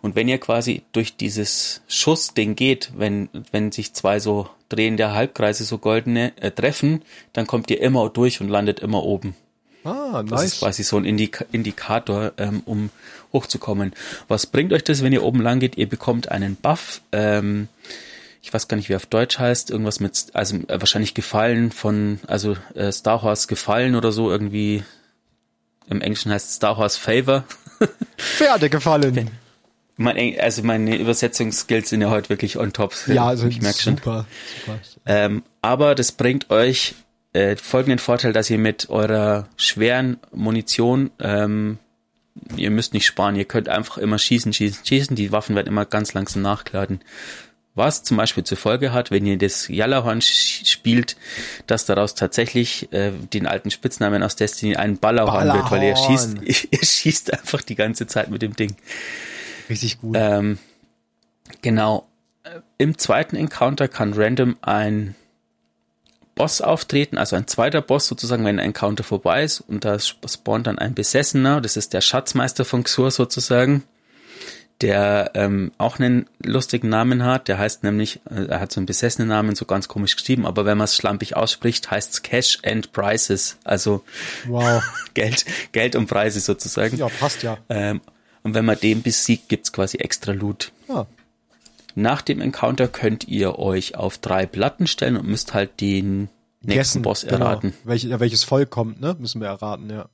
[0.00, 5.64] Und wenn ihr quasi durch dieses Schussding geht, wenn, wenn sich zwei so drehende Halbkreise,
[5.64, 7.02] so goldene, äh, treffen,
[7.34, 9.34] dann kommt ihr immer durch und landet immer oben.
[9.84, 10.58] Ah, Das ist nice.
[10.60, 12.90] quasi so ein Indika Indikator, ähm, um
[13.32, 13.92] hochzukommen.
[14.26, 15.76] Was bringt euch das, wenn ihr oben lang geht?
[15.78, 17.68] Ihr bekommt einen Buff, ähm,
[18.42, 21.72] ich weiß gar nicht, wie er auf Deutsch heißt, irgendwas mit, also äh, wahrscheinlich gefallen
[21.72, 24.84] von, also äh, Star Wars gefallen oder so, irgendwie,
[25.88, 27.44] im Englischen heißt Star Wars Favor.
[28.16, 29.30] Pferde gefallen.
[29.96, 32.94] Mein, also meine Übersetzungsskills sind ja heute wirklich on top.
[33.08, 33.96] Ja, also ich merke schon.
[33.96, 34.26] super,
[34.64, 34.78] super.
[35.06, 36.94] Ähm, aber das bringt euch
[37.32, 41.78] äh, folgenden Vorteil, dass ihr mit eurer schweren Munition, ähm,
[42.56, 45.16] ihr müsst nicht sparen, ihr könnt einfach immer schießen, schießen, schießen.
[45.16, 47.00] Die Waffen werden immer ganz langsam nachgeladen.
[47.78, 51.16] Was zum Beispiel zur Folge hat, wenn ihr das Jalahorn spielt,
[51.68, 56.34] dass daraus tatsächlich äh, den alten Spitznamen aus Destiny ein Ballerhorn wird, weil ihr schießt,
[56.34, 56.68] Ballerhorn.
[56.72, 58.76] ihr schießt einfach die ganze Zeit mit dem Ding.
[59.70, 60.16] Richtig gut.
[60.18, 60.58] Ähm,
[61.62, 62.08] genau.
[62.42, 65.14] Äh, Im zweiten Encounter kann random ein
[66.34, 70.66] Boss auftreten, also ein zweiter Boss sozusagen, wenn ein Encounter vorbei ist und da spawnt
[70.66, 73.84] dann ein Besessener, das ist der Schatzmeister von Xur sozusagen,
[74.80, 78.86] der ähm, auch einen lustigen Namen hat, der heißt nämlich, äh, er hat so einen
[78.86, 82.58] besessenen Namen, so ganz komisch geschrieben, aber wenn man es schlampig ausspricht, heißt es Cash
[82.64, 84.04] and Prices, also
[84.46, 84.82] wow.
[85.14, 86.96] Geld, Geld und Preise sozusagen.
[86.96, 87.58] Ja, passt ja.
[87.68, 88.00] Ähm,
[88.42, 90.70] und wenn man den besiegt, gibt's quasi extra Loot.
[90.88, 91.06] Ah,
[91.96, 96.28] Nach dem Encounter könnt ihr euch auf drei Platten stellen und müsst halt den
[96.62, 97.46] nächsten Guessen, Boss genau.
[97.46, 97.74] erraten.
[97.82, 99.16] Welch, ja, welches Volk kommt, ne?
[99.18, 100.08] Müssen wir erraten, ja.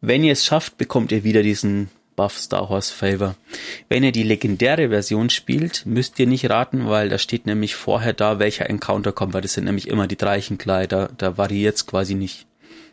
[0.00, 3.36] Wenn ihr es schafft, bekommt ihr wieder diesen Buff Star Wars Favor.
[3.88, 8.14] Wenn ihr die legendäre Version spielt, müsst ihr nicht raten, weil da steht nämlich vorher
[8.14, 12.14] da, welcher Encounter kommt, weil das sind nämlich immer die gleichen Kleider, da variiert's quasi
[12.14, 12.46] nicht.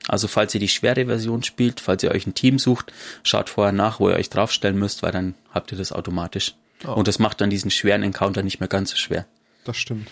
[0.08, 2.92] Also falls ihr die schwere Version spielt, falls ihr euch ein Team sucht,
[3.24, 6.56] schaut vorher nach, wo ihr euch draufstellen müsst, weil dann habt ihr das automatisch.
[6.86, 6.92] Oh.
[6.92, 9.26] Und das macht dann diesen schweren Encounter nicht mehr ganz so schwer.
[9.64, 10.10] Das stimmt.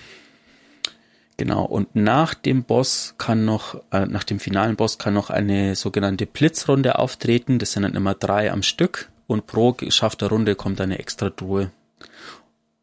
[1.42, 5.76] Genau, und nach dem Boss kann noch, äh, nach dem finalen Boss kann noch eine
[5.76, 7.58] sogenannte Blitzrunde auftreten.
[7.58, 11.72] Das sind dann immer drei am Stück und pro geschaffter Runde kommt eine extra Truhe.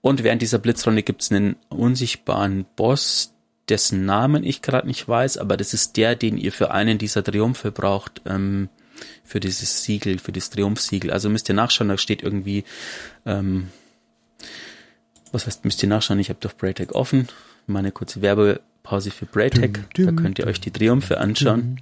[0.00, 3.32] Und während dieser Blitzrunde gibt's einen unsichtbaren Boss,
[3.68, 7.22] dessen Namen ich gerade nicht weiß, aber das ist der, den ihr für einen dieser
[7.22, 8.70] Triumphe braucht, ähm,
[9.22, 11.12] für dieses Siegel, für das Triumphsiegel.
[11.12, 12.64] Also müsst ihr nachschauen, da steht irgendwie,
[13.24, 13.68] ähm,
[15.30, 17.28] was heißt, müsst ihr nachschauen, ich habe doch Braytech offen,
[17.68, 21.80] meine kurze Werbepause für Braytech, da könnt ihr euch die Triumphe anschauen.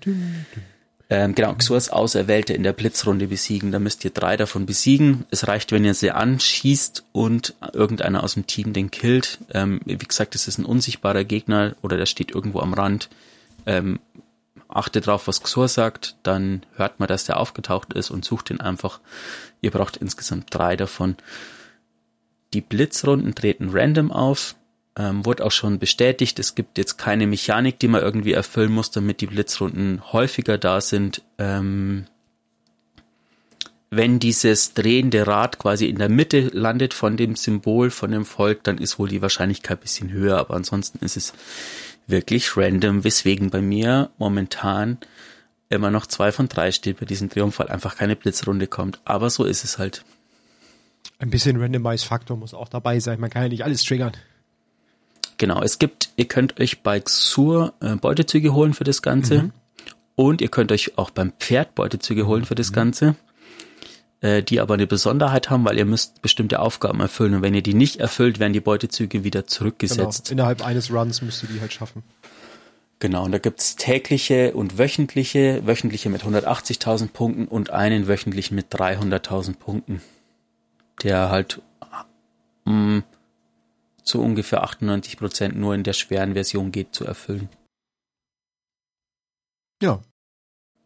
[1.08, 3.70] Ähm, genau, Xurs Auserwählte in der Blitzrunde besiegen.
[3.70, 5.24] Da müsst ihr drei davon besiegen.
[5.30, 9.38] Es reicht, wenn ihr sie anschießt und irgendeiner aus dem Team den killt.
[9.52, 13.08] Ähm, wie gesagt, es ist ein unsichtbarer Gegner oder der steht irgendwo am Rand.
[13.66, 14.00] Ähm,
[14.68, 18.60] achtet drauf, was Xur sagt, dann hört man, dass der aufgetaucht ist und sucht ihn
[18.60, 19.00] einfach.
[19.60, 21.16] Ihr braucht insgesamt drei davon.
[22.52, 24.56] Die Blitzrunden treten random auf
[24.96, 26.38] ähm, wurde auch schon bestätigt.
[26.38, 30.80] Es gibt jetzt keine Mechanik, die man irgendwie erfüllen muss, damit die Blitzrunden häufiger da
[30.80, 31.22] sind.
[31.38, 32.06] Ähm,
[33.90, 38.64] wenn dieses drehende Rad quasi in der Mitte landet von dem Symbol, von dem Volk,
[38.64, 41.32] dann ist wohl die Wahrscheinlichkeit bisschen höher, aber ansonsten ist es
[42.06, 44.98] wirklich random, weswegen bei mir momentan
[45.68, 49.00] immer noch zwei von drei steht bei diesem Triumph, einfach keine Blitzrunde kommt.
[49.04, 50.04] Aber so ist es halt.
[51.18, 53.20] Ein bisschen Randomize-Faktor muss auch dabei sein.
[53.20, 54.12] Man kann ja nicht alles triggern.
[55.38, 59.44] Genau, es gibt, ihr könnt euch bei Xur äh, Beutezüge holen für das Ganze.
[59.44, 59.52] Mhm.
[60.14, 62.74] Und ihr könnt euch auch beim Pferd Beutezüge holen für das mhm.
[62.74, 63.16] Ganze.
[64.22, 67.34] Äh, die aber eine Besonderheit haben, weil ihr müsst bestimmte Aufgaben erfüllen.
[67.34, 70.28] Und wenn ihr die nicht erfüllt, werden die Beutezüge wieder zurückgesetzt.
[70.28, 70.32] Genau.
[70.44, 72.02] Innerhalb eines Runs müsst ihr die halt schaffen.
[72.98, 78.72] Genau, und da gibt's tägliche und wöchentliche, wöchentliche mit 180.000 Punkten und einen wöchentlichen mit
[78.72, 80.00] 300.000 Punkten,
[81.02, 81.60] der halt
[82.64, 83.04] mh, mm,
[84.06, 87.50] zu ungefähr 98 Prozent nur in der schweren Version geht zu erfüllen.
[89.82, 90.00] Ja.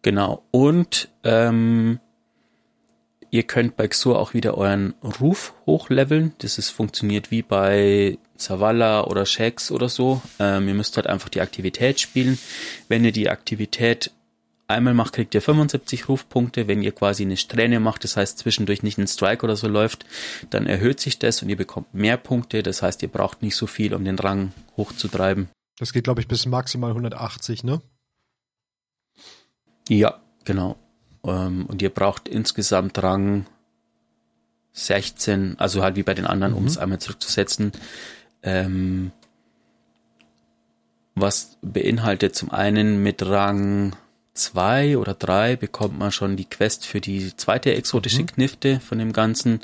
[0.03, 0.43] Genau.
[0.51, 2.01] Und ähm,
[3.31, 6.35] ihr könnt bei Xur auch wieder euren Ruf hochleveln.
[6.39, 10.23] Das ist funktioniert wie bei Zavala oder Shax oder so.
[10.39, 12.39] Ähm, ihr müsst halt einfach die Aktivität spielen.
[12.89, 14.13] Wenn ihr die Aktivität
[14.71, 16.69] einmal macht, kriegt ihr 75 Rufpunkte.
[16.69, 20.07] Wenn ihr quasi eine Strähne macht, das heißt zwischendurch nicht ein Strike oder so läuft,
[20.51, 22.63] dann erhöht sich das und ihr bekommt mehr Punkte.
[22.63, 25.49] Das heißt, ihr braucht nicht so viel, um den Rang hochzutreiben.
[25.79, 27.81] Das geht, glaube ich, bis maximal 180, ne?
[29.89, 30.77] Ja, genau.
[31.25, 33.47] Ähm, und ihr braucht insgesamt Rang
[34.73, 36.59] 16, also halt wie bei den anderen, mhm.
[36.59, 37.73] um es einmal zurückzusetzen.
[38.43, 39.13] Ähm,
[41.15, 43.97] was beinhaltet zum einen mit Rang
[44.35, 48.27] zwei oder drei bekommt man schon die Quest für die zweite exotische mhm.
[48.27, 49.61] Knifte von dem Ganzen.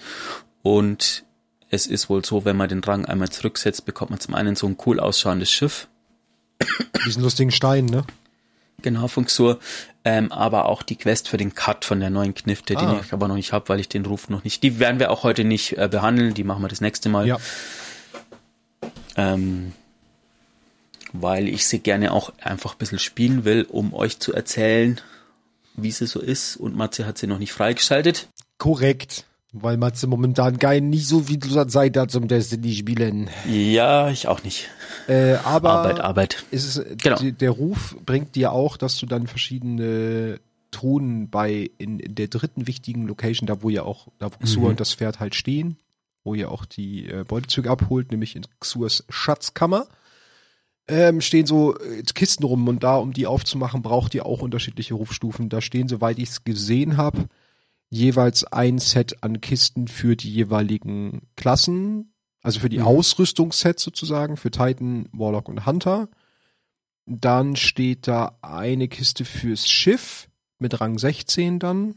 [0.63, 1.25] Und
[1.71, 4.67] es ist wohl so, wenn man den Rang einmal zurücksetzt, bekommt man zum einen so
[4.67, 5.89] ein cool ausschauendes Schiff.
[7.07, 8.05] Diesen lustigen Stein, ne?
[8.83, 9.59] Genau, Funksur.
[10.05, 12.81] Ähm, aber auch die Quest für den Cut von der neuen Knifte, ah.
[12.81, 14.63] den ich aber noch nicht habe, weil ich den Ruf noch nicht.
[14.63, 17.27] Die werden wir auch heute nicht äh, behandeln, die machen wir das nächste Mal.
[17.27, 17.39] Ja.
[19.17, 19.73] Ähm,
[21.13, 25.01] weil ich sie gerne auch einfach ein bisschen spielen will, um euch zu erzählen,
[25.75, 26.57] wie sie so ist.
[26.57, 28.29] Und Matze hat sie noch nicht freigeschaltet.
[28.59, 29.27] Korrekt.
[29.53, 31.39] Weil Matze momentan gar nicht so viel
[31.69, 33.31] Zeit hat zum Destiny spielen.
[33.49, 34.69] Ja, ich auch nicht.
[35.09, 36.45] Äh, aber Arbeit, Arbeit.
[36.51, 37.17] Ist es, genau.
[37.19, 40.41] der Ruf bringt dir auch, dass du dann verschiedene
[40.73, 44.65] Truhen bei in, in der dritten wichtigen Location, da wo ja auch, da wo Xur
[44.65, 44.71] mhm.
[44.71, 45.79] und das Pferd halt stehen,
[46.23, 49.87] wo ihr auch die äh, Beutezüge abholt, nämlich in Xurs Schatzkammer
[50.89, 54.95] ähm, stehen so äh, Kisten rum und da, um die aufzumachen, braucht ihr auch unterschiedliche
[54.95, 55.49] Rufstufen.
[55.49, 57.27] Da stehen, soweit ich es gesehen habe,
[57.91, 62.87] jeweils ein Set an Kisten für die jeweiligen Klassen, also für die mhm.
[62.87, 66.09] Ausrüstungssets sozusagen, für Titan, Warlock und Hunter.
[67.07, 71.97] Dann steht da eine Kiste fürs Schiff mit Rang 16 dann.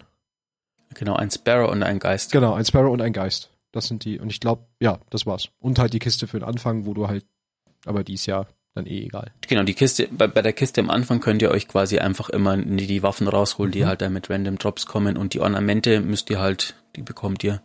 [0.95, 2.31] Genau, ein Sparrow und ein Geist.
[2.31, 3.51] Genau, ein Sparrow und ein Geist.
[3.71, 4.19] Das sind die.
[4.19, 5.49] Und ich glaube, ja, das war's.
[5.59, 7.25] Und halt die Kiste für den Anfang, wo du halt,
[7.85, 8.47] aber die ist ja
[8.79, 9.31] dann eh egal.
[9.47, 12.57] Genau, die Kiste, bei, bei der Kiste am Anfang könnt ihr euch quasi einfach immer
[12.57, 13.87] die, die Waffen rausholen, die mhm.
[13.87, 17.61] halt da mit Random Drops kommen und die Ornamente müsst ihr halt, die bekommt ihr,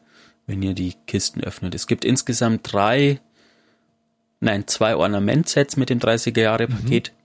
[0.47, 1.75] wenn ihr die Kisten öffnet.
[1.75, 3.21] Es gibt insgesamt drei,
[4.41, 6.67] nein, zwei Ornamentsets mit dem 30er Jahre.
[6.69, 7.13] Paket.
[7.13, 7.25] Mhm.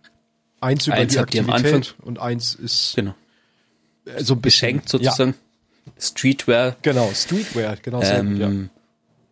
[0.61, 3.15] Eins über eins die Aktivität Anfang, und eins ist genau.
[4.17, 5.35] so beschenkt sozusagen.
[5.85, 5.93] Ja.
[5.97, 6.75] Streetwear.
[6.81, 8.01] Genau, Streetwear, genau.
[8.01, 8.78] Ähm, ja.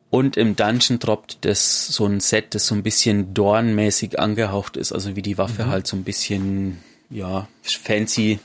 [0.09, 4.93] Und im Dungeon droppt das so ein Set, das so ein bisschen dornmäßig angehaucht ist,
[4.93, 5.69] also wie die Waffe mhm.
[5.69, 8.39] halt so ein bisschen, ja, fancy.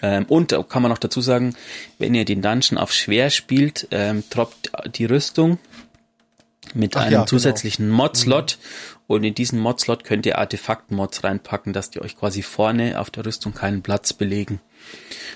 [0.00, 1.54] Ähm, und kann man noch dazu sagen,
[1.98, 5.58] wenn ihr den Dungeon auf schwer spielt, ähm, droppt die Rüstung
[6.74, 7.26] mit Ach einem ja, genau.
[7.26, 7.96] zusätzlichen genau.
[8.04, 8.58] Mod-Slot.
[8.58, 8.91] Mhm.
[9.06, 13.26] Und in diesen Mod-Slot könnt ihr Artefakt-Mods reinpacken, dass die euch quasi vorne auf der
[13.26, 14.60] Rüstung keinen Platz belegen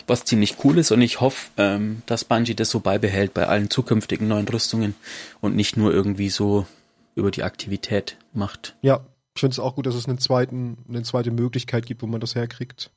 [0.06, 3.70] was ziemlich cool ist und ich hoffe, ähm, dass Bungie das so beibehält bei allen
[3.70, 4.94] zukünftigen neuen Rüstungen
[5.40, 6.66] und nicht nur irgendwie so
[7.14, 8.76] über die Aktivität macht.
[8.82, 9.04] Ja,
[9.34, 12.20] ich finde es auch gut, dass es einen zweiten, eine zweite Möglichkeit gibt, wo man
[12.20, 12.90] das herkriegt.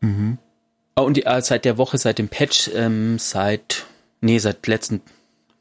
[0.00, 0.38] Mhm.
[0.96, 3.86] Oh, und die, äh, seit der Woche, seit dem Patch, ähm, seit,
[4.20, 5.02] nee, seit letzten,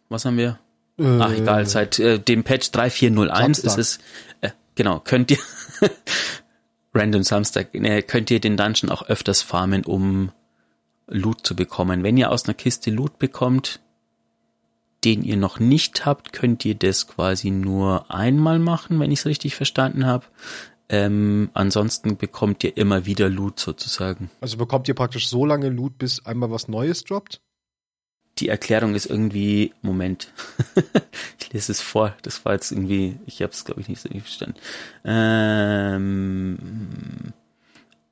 [0.08, 0.60] was haben wir?
[1.00, 3.66] Äh, Ach, egal, seit äh, dem Patch 3401 Samstag.
[3.66, 4.00] ist es,
[4.42, 5.38] äh, genau, könnt ihr
[6.94, 10.32] Random Samstag, ne, könnt ihr den Dungeon auch öfters farmen, um
[11.08, 12.04] Loot zu bekommen.
[12.04, 13.80] Wenn ihr aus einer Kiste Loot bekommt,
[15.04, 19.26] den ihr noch nicht habt, könnt ihr das quasi nur einmal machen, wenn ich es
[19.26, 20.26] richtig verstanden habe.
[20.90, 24.32] Ähm, ansonsten bekommt ihr immer wieder Loot sozusagen.
[24.42, 27.42] Also bekommt ihr praktisch so lange Loot, bis einmal was Neues droppt?
[28.40, 30.32] Die Erklärung ist irgendwie, Moment,
[31.40, 34.10] ich lese es vor, das war jetzt irgendwie, ich habe es glaube ich nicht so
[34.10, 34.56] verstanden.
[35.06, 36.58] Ähm,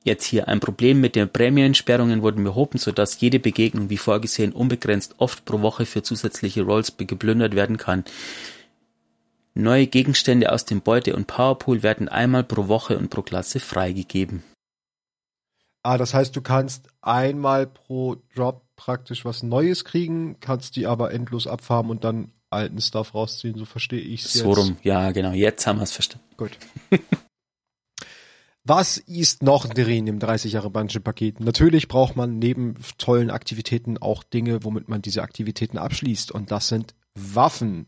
[0.04, 5.16] Jetzt hier ein Problem mit den Prämiensperrungen wurden behoben, sodass jede Begegnung wie vorgesehen unbegrenzt
[5.18, 8.04] oft pro Woche für zusätzliche Rolls geplündert werden kann.
[9.54, 14.44] Neue Gegenstände aus dem Beute- und Powerpool werden einmal pro Woche und pro Klasse freigegeben.
[15.82, 21.12] Ah, das heißt, du kannst einmal pro Drop praktisch was Neues kriegen, kannst die aber
[21.12, 24.44] endlos abfarmen und dann alten Stuff rausziehen, so verstehe ich es jetzt.
[24.44, 26.24] So rum, ja genau, jetzt haben wir es verstanden.
[26.38, 26.52] Gut.
[28.64, 31.40] Was ist noch drin im 30 Jahre Bungee Paket?
[31.40, 36.30] Natürlich braucht man neben tollen Aktivitäten auch Dinge, womit man diese Aktivitäten abschließt.
[36.30, 37.86] Und das sind Waffen.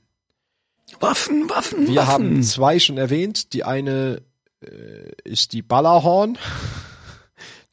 [0.99, 2.09] Waffen, Waffen, Wir Waffen.
[2.09, 3.53] haben zwei schon erwähnt.
[3.53, 4.23] Die eine
[4.63, 6.39] äh, ist die Ballerhorn.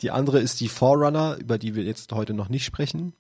[0.02, 3.14] Die andere ist die Forerunner, über die wir jetzt heute noch nicht sprechen.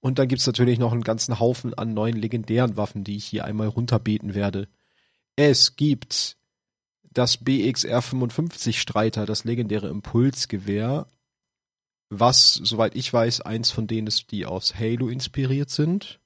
[0.00, 3.44] Und dann gibt's natürlich noch einen ganzen Haufen an neuen legendären Waffen, die ich hier
[3.44, 4.68] einmal runterbeten werde.
[5.36, 6.36] Es gibt
[7.12, 11.06] das BXR 55 Streiter, das legendäre Impulsgewehr,
[12.10, 16.20] was, soweit ich weiß, eins von denen ist, die aus Halo inspiriert sind.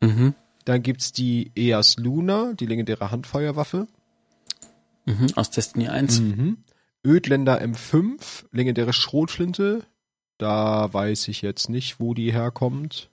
[0.00, 0.34] Mhm.
[0.64, 3.88] Dann gibt's die EAS Luna, die legendäre Handfeuerwaffe.
[5.06, 6.20] Mhm, aus Destiny 1.
[6.20, 6.58] Mhm.
[7.04, 9.84] Ödländer M5, legendäre Schrotflinte.
[10.38, 13.10] Da weiß ich jetzt nicht, wo die herkommt.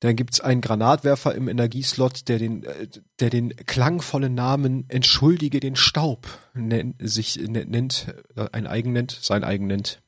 [0.00, 2.88] Dann gibt's einen Granatwerfer im Energieslot, der den, äh,
[3.18, 9.42] der den klangvollen Namen Entschuldige den Staub nennt, sich nennt, äh, ein eigen nennt, sein
[9.42, 10.02] eigen nennt.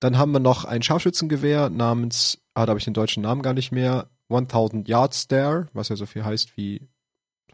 [0.00, 3.54] Dann haben wir noch ein Scharfschützengewehr namens, ah, da habe ich den deutschen Namen gar
[3.54, 6.88] nicht mehr, 1000 Yard Stare, was ja so viel heißt wie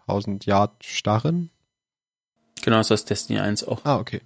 [0.07, 1.51] 1000 Yard Starren.
[2.63, 3.81] Genau, das ist Destiny 1 auch.
[3.85, 4.21] Ah, okay.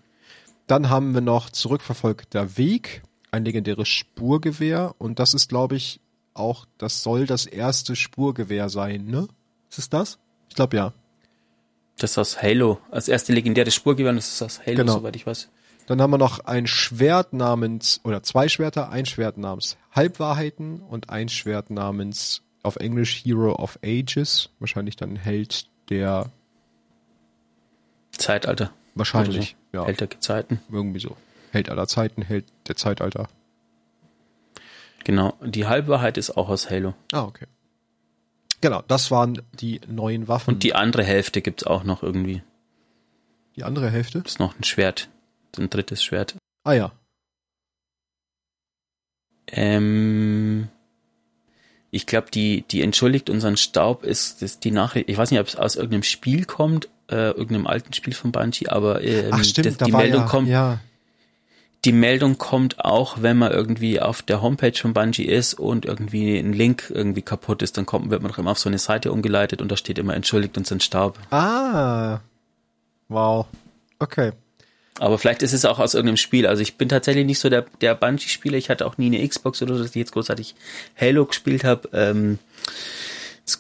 [0.66, 6.00] Dann haben wir noch Zurückverfolgter Weg, ein legendäres Spurgewehr und das ist, glaube ich,
[6.34, 9.28] auch, das soll das erste Spurgewehr sein, ne?
[9.68, 10.18] Ist es das?
[10.48, 10.92] Ich glaube ja.
[11.98, 12.78] Das ist aus Halo.
[12.90, 14.92] Als erste legendäre Spurgewehr, das ist aus Halo, Genau.
[14.94, 15.48] soweit ich weiß.
[15.86, 21.10] Dann haben wir noch ein Schwert namens, oder zwei Schwerter, ein Schwert namens Halbwahrheiten und
[21.10, 24.50] ein Schwert namens auf Englisch Hero of Ages.
[24.60, 26.30] Wahrscheinlich dann Held der,
[28.12, 28.72] Zeitalter.
[28.94, 30.61] wahrscheinlich, ja, Held der Gezeiten.
[30.70, 31.16] irgendwie so.
[31.52, 33.28] Held aller Zeiten, Held der Zeitalter.
[35.04, 35.34] Genau.
[35.42, 36.94] Die Halbwahrheit ist auch aus Halo.
[37.12, 37.46] Ah, okay.
[38.61, 40.54] Genau, das waren die neuen Waffen.
[40.54, 42.42] Und die andere Hälfte gibt's auch noch irgendwie.
[43.56, 44.18] die andere Hälfte?
[44.24, 45.08] Ist noch ein Schwert.
[45.56, 46.36] Ein drittes Schwert.
[46.64, 46.92] Ah ja.
[49.48, 50.68] Ähm,
[51.90, 55.08] ich glaube, die, die entschuldigt unseren Staub ist, ist die Nachricht.
[55.08, 58.68] Ich weiß nicht, ob es aus irgendeinem Spiel kommt, äh, irgendeinem alten Spiel von Bungie,
[58.68, 60.48] aber ähm, Ach stimmt, das, da die Meldung ja, kommt.
[60.48, 60.78] ja.
[61.86, 66.38] Die Meldung kommt auch, wenn man irgendwie auf der Homepage von Bungie ist und irgendwie
[66.38, 69.12] ein Link irgendwie kaputt ist, dann kommt, wird man doch immer auf so eine Seite
[69.12, 71.18] umgeleitet und da steht immer entschuldigt unseren Staub.
[71.30, 72.20] Ah.
[73.08, 73.46] Wow.
[73.98, 74.32] Okay.
[74.98, 76.46] Aber vielleicht ist es auch aus irgendeinem Spiel.
[76.46, 78.58] Also ich bin tatsächlich nicht so der, der Bungie-Spieler.
[78.58, 80.54] Ich hatte auch nie eine Xbox oder so, dass ich jetzt großartig
[81.00, 81.88] Halo gespielt habe.
[81.94, 82.38] Ähm,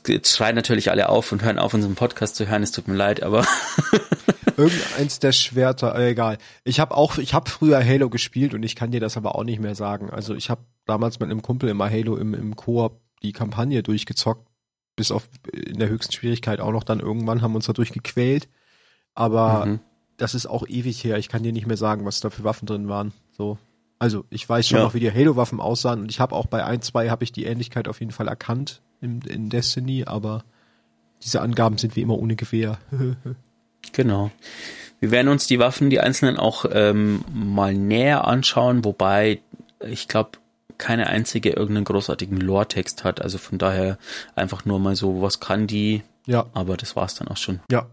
[0.06, 2.62] jetzt, schreien natürlich alle auf und hören auf, unseren Podcast zu hören.
[2.62, 3.46] Es tut mir leid, aber
[4.56, 6.38] Irgendeins der Schwerter, äh, egal.
[6.64, 9.44] Ich habe auch, ich habe früher Halo gespielt und ich kann dir das aber auch
[9.44, 10.10] nicht mehr sagen.
[10.10, 14.46] Also ich habe damals mit einem Kumpel immer Halo im, im Koop die Kampagne durchgezockt,
[14.96, 18.48] bis auf in der höchsten Schwierigkeit auch noch dann irgendwann haben wir uns da durchgequält.
[19.14, 19.80] Aber Mhm.
[20.18, 21.16] das ist auch ewig her.
[21.18, 23.12] Ich kann dir nicht mehr sagen, was da für Waffen drin waren.
[23.32, 23.56] So.
[23.98, 24.84] Also ich weiß schon Ja.
[24.84, 27.44] noch, wie die Halo-Waffen aussahen und ich habe auch bei ein, zwei habe ich die
[27.44, 30.44] Ähnlichkeit auf jeden Fall erkannt in, in Destiny, aber
[31.22, 32.78] diese Angaben sind wie immer ohne Gewehr.
[33.92, 34.30] genau.
[35.00, 39.40] Wir werden uns die Waffen, die einzelnen auch ähm, mal näher anschauen, wobei
[39.80, 40.32] ich glaube,
[40.76, 43.20] keine einzige irgendeinen großartigen Lore-Text hat.
[43.20, 43.98] Also von daher
[44.34, 46.46] einfach nur mal so, was kann die, ja.
[46.52, 47.60] aber das war's dann auch schon.
[47.70, 47.90] Ja.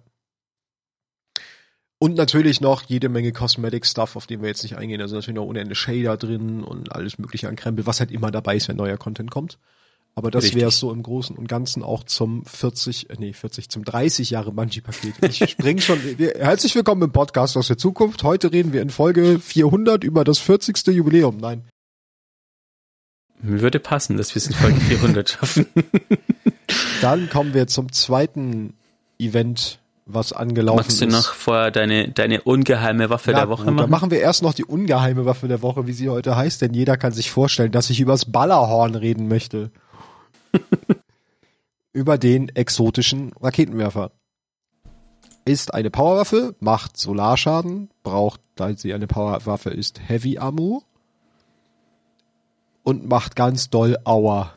[1.99, 5.01] Und natürlich noch jede Menge Cosmetic-Stuff, auf den wir jetzt nicht eingehen.
[5.01, 8.31] Also natürlich noch ohne Ende Shader drin und alles mögliche an Krempel, was halt immer
[8.31, 9.57] dabei ist, wenn neuer Content kommt.
[10.17, 13.69] Aber das wäre es so im Großen und Ganzen auch zum 40, äh, nee, 40,
[13.69, 15.13] zum 30 Jahre Bungee-Paket.
[15.21, 15.99] Ich spring schon.
[16.17, 18.23] Wir, herzlich willkommen im Podcast aus der Zukunft.
[18.23, 20.87] Heute reden wir in Folge 400 über das 40.
[20.87, 21.37] Jubiläum.
[21.37, 21.65] Nein.
[23.43, 25.67] Mir würde passen, dass wir es in Folge 400 schaffen.
[27.01, 28.73] Dann kommen wir zum zweiten
[29.19, 31.11] Event was angelaufen Magst du ist.
[31.11, 33.83] noch vorher deine, deine ungeheime Waffe Ja, der Woche gut, machen?
[33.83, 36.73] Dann machen wir erst noch die ungeheime Waffe der Woche, wie sie heute heißt, denn
[36.73, 39.69] jeder kann sich vorstellen, dass ich übers Ballerhorn reden möchte.
[41.93, 44.11] Über den exotischen Raketenwerfer.
[45.45, 50.83] Ist eine Powerwaffe, macht Solarschaden, braucht, da sie eine Powerwaffe ist, Heavy Ammo
[52.83, 54.53] und macht ganz doll Aua.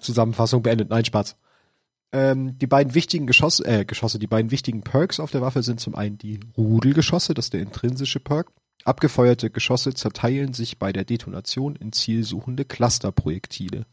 [0.00, 0.90] Zusammenfassung beendet.
[0.90, 1.36] Nein, Spaß.
[2.12, 5.80] Ähm, die beiden wichtigen Geschosse, äh, Geschosse, die beiden wichtigen Perks auf der Waffe sind
[5.80, 8.52] zum einen die Rudelgeschosse, das ist der intrinsische Perk.
[8.84, 13.86] Abgefeuerte Geschosse zerteilen sich bei der Detonation in zielsuchende Clusterprojektile.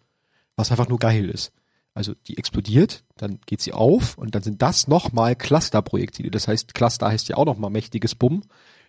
[0.56, 1.52] Was einfach nur geil ist.
[1.94, 6.32] Also die explodiert, dann geht sie auf und dann sind das nochmal Clusterprojektile.
[6.32, 8.42] Das heißt, Cluster heißt ja auch nochmal mächtiges Bumm.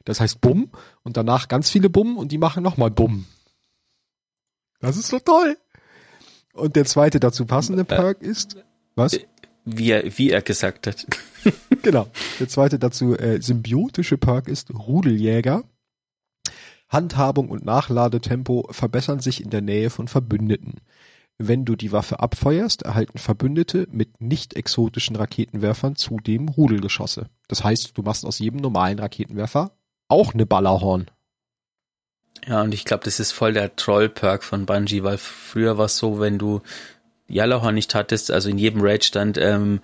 [0.04, 0.70] Das heißt Bumm
[1.02, 3.26] und danach ganz viele Bumm und die machen nochmal Bumm.
[4.80, 5.56] Das ist so toll.
[6.52, 8.56] Und der zweite dazu passende Perk ist,
[8.94, 9.18] was?
[9.64, 11.06] Wie er, wie er gesagt hat.
[11.82, 12.08] Genau.
[12.40, 15.64] Der zweite dazu äh, symbiotische Perk ist Rudeljäger.
[16.88, 20.80] Handhabung und Nachladetempo verbessern sich in der Nähe von Verbündeten.
[21.38, 27.28] Wenn du die Waffe abfeuerst, erhalten Verbündete mit nicht exotischen Raketenwerfern zudem Rudelgeschosse.
[27.48, 29.72] Das heißt, du machst aus jedem normalen Raketenwerfer
[30.08, 31.06] auch eine Ballerhorn.
[32.46, 35.96] Ja, und ich glaube, das ist voll der Troll-Perk von Bungie, weil früher war es
[35.96, 36.60] so, wenn du
[37.26, 39.80] Jalahorn nicht hattest, also in jedem Raid stand, ähm,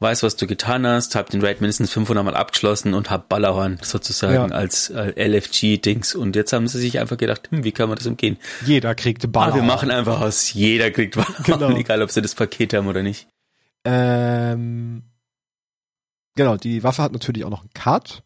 [0.00, 3.78] weiß, was du getan hast, hab den Raid mindestens 500 Mal abgeschlossen und hab Ballerhorn
[3.82, 4.44] sozusagen Ja.
[4.46, 6.14] als äh, LFG-Dings.
[6.14, 8.36] Und jetzt haben sie sich einfach gedacht, hm, wie kann man das umgehen?
[8.64, 9.62] Jeder kriegt Ah, Ballerhorn.
[9.62, 11.70] wir machen einfach aus, jeder kriegt Ballerhorn, Genau.
[11.76, 13.26] egal ob sie das Paket haben oder nicht.
[13.84, 15.02] Ähm,
[16.36, 18.22] genau, die Waffe hat natürlich auch noch einen Cut.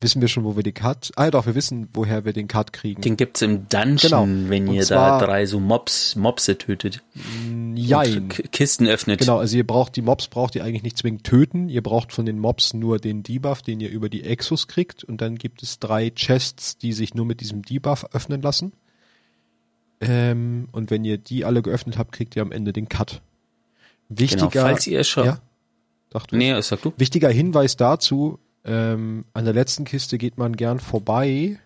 [0.00, 1.12] Wissen wir schon, wo wir den Cut?
[1.16, 3.00] Ah, ja, doch, wir wissen, woher wir den Cut kriegen.
[3.00, 4.26] Den gibt's im Dungeon, Genau.
[4.50, 7.02] wenn Und ihr zwar- da drei so Mobs, Mobse tötet.
[7.14, 8.28] Mm, Jein.
[8.28, 9.20] K Kisten öffnet.
[9.20, 11.68] Genau, also ihr braucht die Mobs braucht ihr eigentlich nicht zwingend töten.
[11.70, 15.04] Ihr braucht von den Mobs nur den Debuff, den ihr über die Exos kriegt.
[15.04, 18.72] Und dann gibt es drei Chests, die sich nur mit diesem Debuff öffnen lassen.
[20.00, 23.22] Ähm, und wenn ihr die alle geöffnet habt, kriegt ihr am Ende den Cut.
[24.10, 25.24] Wichtiger, Genau, falls ihr schon.
[25.24, 25.38] ja,
[26.10, 26.92] dachte Nee, sag du.
[26.98, 31.58] Wichtiger Hinweis dazu, ähm, an der letzten Kiste geht man gern vorbei,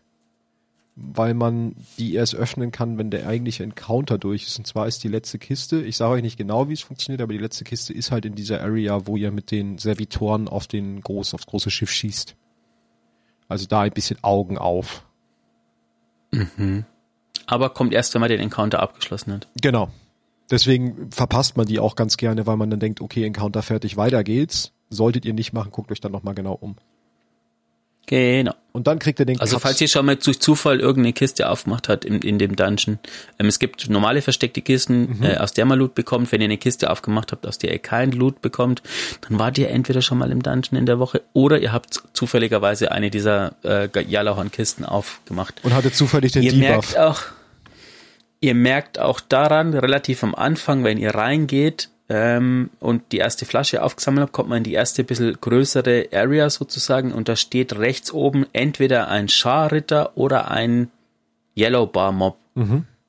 [0.96, 4.58] weil man die erst öffnen kann, wenn der eigentliche Encounter durch ist.
[4.58, 7.32] Und zwar ist die letzte Kiste, ich sage euch nicht genau, wie es funktioniert, aber
[7.32, 11.00] die letzte Kiste ist halt in dieser Area, wo ihr mit den Servitoren auf den
[11.00, 12.34] groß, aufs große Schiff schießt.
[13.46, 15.06] Also da ein bisschen Augen auf.
[17.46, 19.48] Aber kommt erst, wenn man den Encounter abgeschlossen hat.
[19.62, 19.90] Genau.
[20.50, 24.24] Deswegen verpasst man die auch ganz gerne, weil man dann denkt, okay, Encounter fertig, weiter
[24.24, 24.72] geht's.
[24.90, 26.76] Solltet ihr nicht machen, guckt euch dann nochmal genau um.
[28.08, 28.54] Genau.
[28.72, 29.62] Und dann kriegt ihr den Also Cut.
[29.62, 32.98] falls ihr schon mal durch Zufall irgendeine Kiste aufgemacht habt in, in dem Dungeon,
[33.38, 36.30] ähm, es gibt normale versteckte Kisten, äh, aus der man Loot bekommt.
[36.32, 38.82] Wenn ihr eine Kiste aufgemacht habt, aus der ihr kein Loot bekommt,
[39.28, 42.92] dann wart ihr entweder schon mal im Dungeon in der Woche oder ihr habt zufälligerweise
[42.92, 45.60] eine dieser äh, Jalahorn-Kisten aufgemacht.
[45.64, 46.68] und hatte zufällig den ihr Debuff.
[46.68, 47.20] merkt auch,
[48.40, 53.82] ihr merkt auch daran, relativ am Anfang, wenn ihr reingeht ähm, und die erste Flasche
[53.82, 58.12] aufgesammelt habt, kommt man in die erste bisschen größere Area sozusagen und da steht rechts
[58.12, 60.90] oben entweder ein Scharritter oder ein
[61.56, 62.38] Yellow Bar Mob.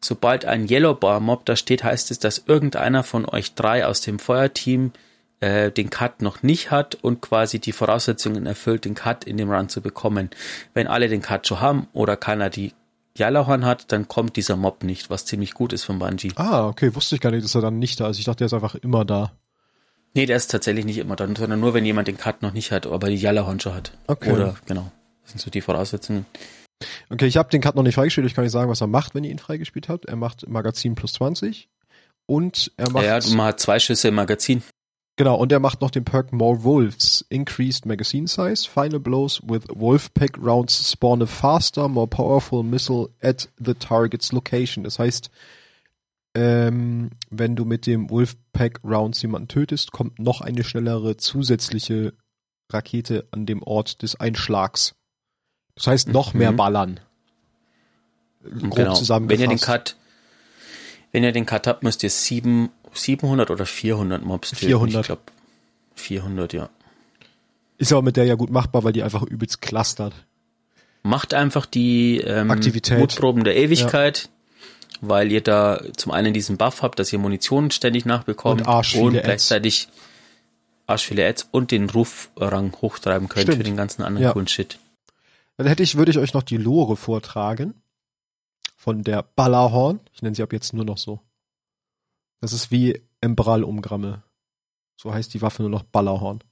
[0.02, 4.02] Sobald ein Yellow Bar Mob da steht, heißt es, dass irgendeiner von euch drei aus
[4.02, 4.92] dem Feuerteam
[5.40, 9.50] äh, den Cut noch nicht hat und quasi die Voraussetzungen erfüllt, den Cut in dem
[9.50, 10.30] Run zu bekommen.
[10.74, 12.74] Wenn alle den Cut schon haben oder keiner die
[13.20, 16.32] Jalahorn hat, dann kommt dieser Mob nicht, was ziemlich gut ist von Bungie.
[16.36, 18.18] Ah, okay, wusste ich gar nicht, dass er dann nicht da ist.
[18.18, 19.34] Ich dachte, der ist einfach immer da.
[20.16, 22.72] Nee, der ist tatsächlich nicht immer dann, sondern nur, wenn jemand den Cut noch nicht
[22.72, 23.92] hat, aber die Jalahorn schon hat.
[24.08, 24.32] Okay.
[24.32, 24.92] Oder, genau.
[25.22, 26.26] Das sind so die Voraussetzungen.
[27.10, 28.26] Okay, ich habe den Cut noch nicht freigespielt.
[28.26, 30.06] Ich kann nicht sagen, was er macht, wenn ihr ihn freigespielt habt.
[30.06, 31.70] Er macht Magazin plus 20
[32.26, 34.64] und er macht Ja, man hat zwei Schüsse im Magazin.
[35.20, 39.64] Genau und er macht noch den Perk More Wolves, Increased Magazine Size, Final Blows with
[39.76, 44.84] Wolfpack Rounds spawn a faster, more powerful missile at the target's location.
[44.84, 45.30] Das heißt,
[46.36, 52.14] ähm, wenn du mit dem Wolfpack Rounds jemanden tötest, kommt noch eine schnellere zusätzliche
[52.72, 54.96] Rakete an dem Ort des Einschlags.
[55.76, 56.56] Das heißt, noch mehr Mhm.
[56.58, 57.00] ballern.
[58.44, 58.96] Grob Genau.
[59.28, 59.98] Wenn ihr den Cut,
[61.12, 64.66] wenn ihr den Cut habt, müsst ihr sieben, 700 oder 400 Mobs töten.
[64.68, 65.02] 400.
[65.02, 65.22] Ich glaube,
[65.96, 66.70] 400, ja.
[67.78, 70.14] Ist aber mit der ja gut machbar, weil die einfach übelst clustert.
[71.04, 73.00] Macht einfach die ähm, Aktivität.
[73.00, 74.30] Mutproben der Ewigkeit,
[75.02, 78.96] weil ihr da zum einen diesen Buff habt, dass ihr Munition ständig nachbekommt Und arsch
[78.96, 79.24] und Ads.
[79.24, 79.88] gleichzeitig
[80.88, 83.58] arsch viele Ads und den Rufrang hochtreiben könnt Stimmt.
[83.58, 84.34] für den ganzen anderen Ja.
[84.34, 84.78] coolen Shit.
[85.56, 87.76] Dann hätte ich, würde ich euch noch die Lore vortragen.
[88.76, 90.00] Von der Ballerhorn.
[90.14, 91.20] Ich nenne sie ab jetzt nur noch so.
[92.42, 94.24] Das ist wie Embral-Umgramme.
[94.96, 96.44] So heißt die Waffe nur noch Ballerhorn.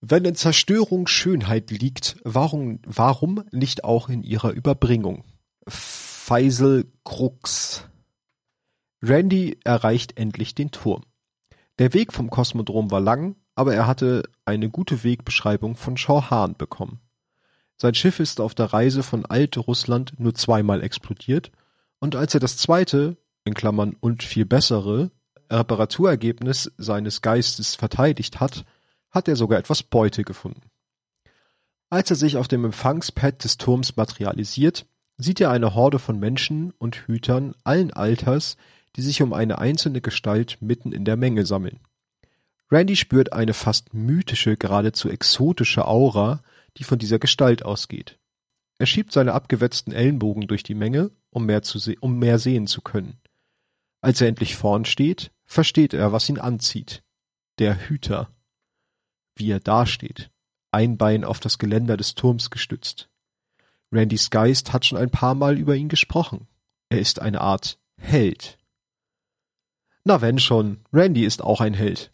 [0.00, 5.24] Wenn in Zerstörung Schönheit liegt, warum, warum nicht auch in ihrer Überbringung?
[5.68, 7.84] Faisal Krux.
[9.02, 11.04] Randy erreicht endlich den Turm.
[11.78, 17.00] Der Weg vom Kosmodrom war lang, aber er hatte eine gute Wegbeschreibung von Shauhan bekommen.
[17.76, 21.50] Sein Schiff ist auf der Reise von Alt-Russland nur zweimal explodiert
[21.98, 25.10] und als er das zweite (und viel bessere)
[25.50, 28.64] Reparaturergebnis seines Geistes verteidigt hat,
[29.10, 30.62] hat er sogar etwas Beute gefunden.
[31.88, 34.86] Als er sich auf dem Empfangspad des Turms materialisiert,
[35.16, 38.56] sieht er eine Horde von Menschen und Hütern allen Alters,
[38.96, 41.80] die sich um eine einzelne Gestalt mitten in der Menge sammeln.
[42.70, 46.42] Randy spürt eine fast mythische, geradezu exotische Aura,
[46.76, 48.18] die von dieser Gestalt ausgeht.
[48.78, 51.62] Er schiebt seine abgewetzten Ellenbogen durch die Menge, um mehr,
[52.00, 53.18] um mehr sehen zu können.
[54.00, 57.02] Als er endlich vorn steht, versteht er, was ihn anzieht.
[57.58, 58.30] Der Hüter.
[59.34, 60.30] Wie er dasteht,
[60.70, 63.10] ein Bein auf das Geländer des Turms gestützt.
[63.92, 66.46] Randys Geist hat schon ein paar Mal über ihn gesprochen.
[66.88, 68.58] Er ist eine Art Held.
[70.04, 72.12] Na wenn schon, Randy ist auch ein Held.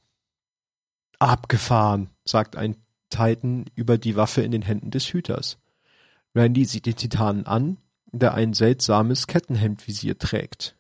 [1.18, 2.76] Abgefahren, sagt ein
[3.10, 5.58] Titan über die Waffe in den Händen des Hüters.
[6.34, 10.76] Randy sieht den Titanen an, der ein seltsames Kettenhemdvisier trägt.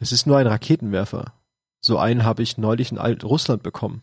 [0.00, 1.34] Das ist nur ein Raketenwerfer.
[1.80, 4.02] So einen habe ich neulich in Alt-Russland bekommen,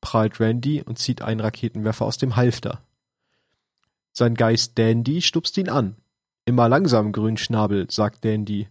[0.00, 2.82] prahlt Randy und zieht einen Raketenwerfer aus dem Halfter.
[4.12, 5.96] Sein Geist Dandy stupst ihn an.
[6.44, 8.68] Immer langsam, Grünschnabel, sagt Dandy.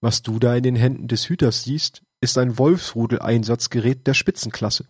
[0.00, 4.86] Was du da in den Händen des Hüters siehst, ist ein Wolfsrudel-Einsatzgerät der Spitzenklasse.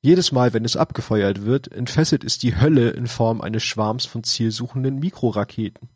[0.00, 4.24] Jedes Mal, wenn es abgefeuert wird, entfesselt es die Hölle in Form eines Schwarms von
[4.24, 5.90] zielsuchenden Mikroraketen.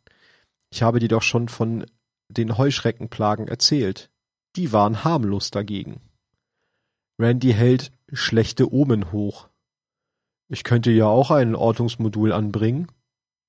[0.70, 1.86] Ich habe dir doch schon von
[2.28, 4.11] den Heuschreckenplagen erzählt.
[4.57, 6.00] Die waren harmlos dagegen.
[7.18, 9.48] Randy hält schlechte Omen hoch.
[10.48, 12.88] Ich könnte ja auch ein Ortungsmodul anbringen.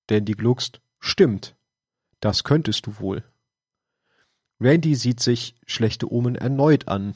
[0.07, 0.79] Dandy gluckst.
[0.99, 1.55] Stimmt.
[2.21, 3.23] Das könntest du wohl.
[4.61, 7.15] Randy sieht sich schlechte Omen erneut an.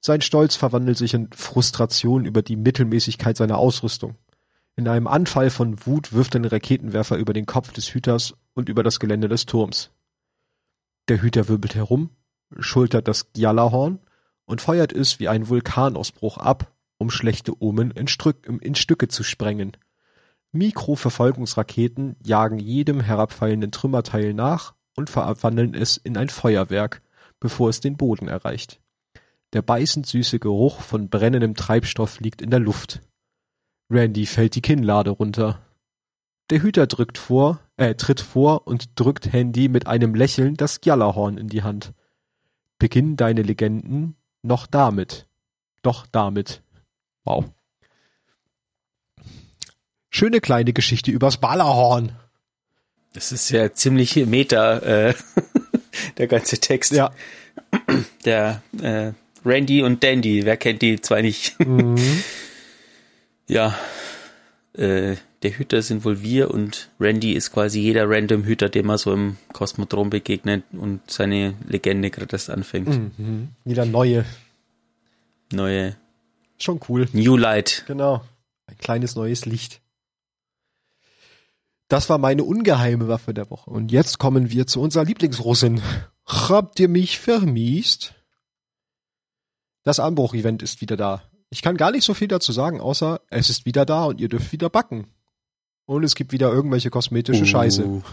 [0.00, 4.16] Sein Stolz verwandelt sich in Frustration über die Mittelmäßigkeit seiner Ausrüstung.
[4.76, 8.68] In einem Anfall von Wut wirft er den Raketenwerfer über den Kopf des Hüters und
[8.68, 9.90] über das Gelände des Turms.
[11.08, 12.10] Der Hüter wirbelt herum,
[12.58, 13.98] schultert das Gjallahorn
[14.44, 18.08] und feuert es wie ein Vulkanausbruch ab, um schlechte Omen in,
[18.60, 19.76] in Stücke zu sprengen.
[20.52, 27.02] Mikroverfolgungsraketen jagen jedem herabfallenden Trümmerteil nach und verwandeln es in ein Feuerwerk,
[27.38, 28.80] bevor es den Boden erreicht.
[29.52, 33.00] Der beißend süße Geruch von brennendem Treibstoff liegt in der Luft.
[33.90, 35.60] Randy fällt die Kinnlade runter.
[36.50, 41.38] Der Hüter drückt vor, äh, tritt vor und drückt Handy mit einem Lächeln das Gjallahorn
[41.38, 41.92] in die Hand.
[42.78, 45.26] Beginn deine Legenden noch damit.
[45.82, 46.62] Doch damit.
[47.24, 47.44] Wow.
[50.10, 52.12] Schöne kleine Geschichte übers Ballerhorn.
[53.12, 55.14] Das ist ja ziemlich Meta, äh,
[56.18, 56.92] der ganze Text.
[56.92, 57.12] Ja.
[58.24, 59.12] Der äh,
[59.44, 61.58] Randy und Dandy, wer kennt die zwei nicht?
[61.60, 61.96] Mhm.
[63.48, 63.78] ja,
[64.74, 68.98] äh, der Hüter sind wohl wir und Randy ist quasi jeder random Hüter, dem man
[68.98, 73.18] so im Kosmodrom begegnet und seine Legende gerade erst anfängt.
[73.18, 73.50] Mhm.
[73.64, 74.24] Wieder neue.
[75.52, 75.96] Neue.
[76.58, 77.08] Schon cool.
[77.12, 77.84] New Light.
[77.86, 78.22] Genau.
[78.66, 79.80] Ein kleines neues Licht.
[81.88, 83.70] Das war meine ungeheime Waffe der Woche.
[83.70, 85.80] Und jetzt kommen wir zu unserer Lieblingsrussin.
[86.26, 88.14] Habt ihr mich vermiest?
[89.84, 91.22] Das Anbruch-Event ist wieder da.
[91.48, 94.28] Ich kann gar nicht so viel dazu sagen, außer es ist wieder da und ihr
[94.28, 95.06] dürft wieder backen.
[95.88, 97.46] Und es gibt wieder irgendwelche kosmetische uh.
[97.46, 98.02] Scheiße.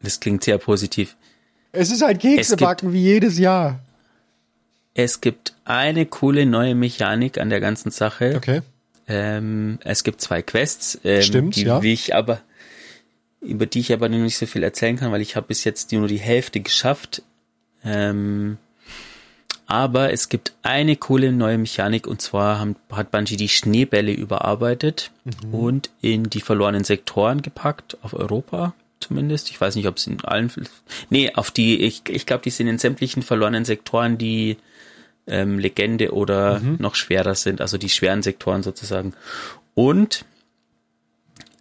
[0.00, 1.16] Das klingt sehr positiv.
[1.72, 3.80] Es ist halt Keksebacken wie jedes Jahr.
[4.94, 8.34] Es gibt eine coole neue Mechanik an der ganzen Sache.
[8.36, 8.62] Okay.
[9.08, 11.82] Ähm, es gibt zwei Quests, ähm, Stimmt, die ja.
[11.82, 12.40] ich aber
[13.40, 15.90] über die ich aber noch nicht so viel erzählen kann, weil ich habe bis jetzt
[15.90, 17.24] nur die Hälfte geschafft.
[17.82, 18.58] Ähm,
[19.68, 25.10] aber es gibt eine coole neue Mechanik und zwar haben, hat Bungie die Schneebälle überarbeitet
[25.24, 25.54] mhm.
[25.54, 29.50] und in die verlorenen Sektoren gepackt, auf Europa zumindest.
[29.50, 30.50] Ich weiß nicht, ob es in allen,
[31.10, 34.56] nee, auf die, ich, ich glaube, die sind in sämtlichen verlorenen Sektoren, die
[35.26, 36.76] ähm, Legende oder mhm.
[36.78, 39.12] noch schwerer sind, also die schweren Sektoren sozusagen.
[39.74, 40.24] Und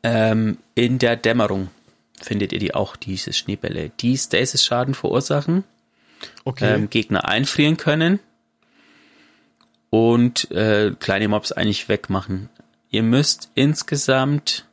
[0.04, 1.68] ähm, in der Dämmerung
[2.22, 5.66] findet ihr die auch, diese Schneebälle, die Stasis-Schaden verursachen
[6.44, 6.76] okay.
[6.76, 8.20] ähm, Gegner einfrieren können
[9.90, 12.50] und äh, kleine Mobs eigentlich wegmachen.
[12.90, 14.68] Ihr müsst insgesamt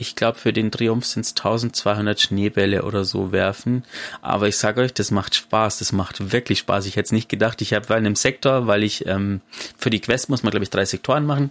[0.00, 3.84] ich glaube, für den Triumph sind es 1200 Schneebälle oder so werfen.
[4.22, 5.78] Aber ich sage euch, das macht Spaß.
[5.78, 6.86] Das macht wirklich Spaß.
[6.86, 7.60] Ich hätte es nicht gedacht.
[7.60, 9.42] Ich habe in einem Sektor, weil ich ähm,
[9.76, 11.50] für die Quest muss man, glaube ich, drei Sektoren machen.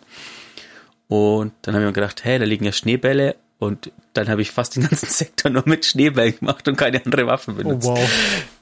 [1.08, 4.78] Und dann haben wir gedacht, hey, da liegen ja Schneebälle und dann habe ich fast
[4.78, 7.88] den ganzen Sektor nur mit Schneebällen gemacht und keine andere Waffe benutzt.
[7.88, 8.10] Oh, wow.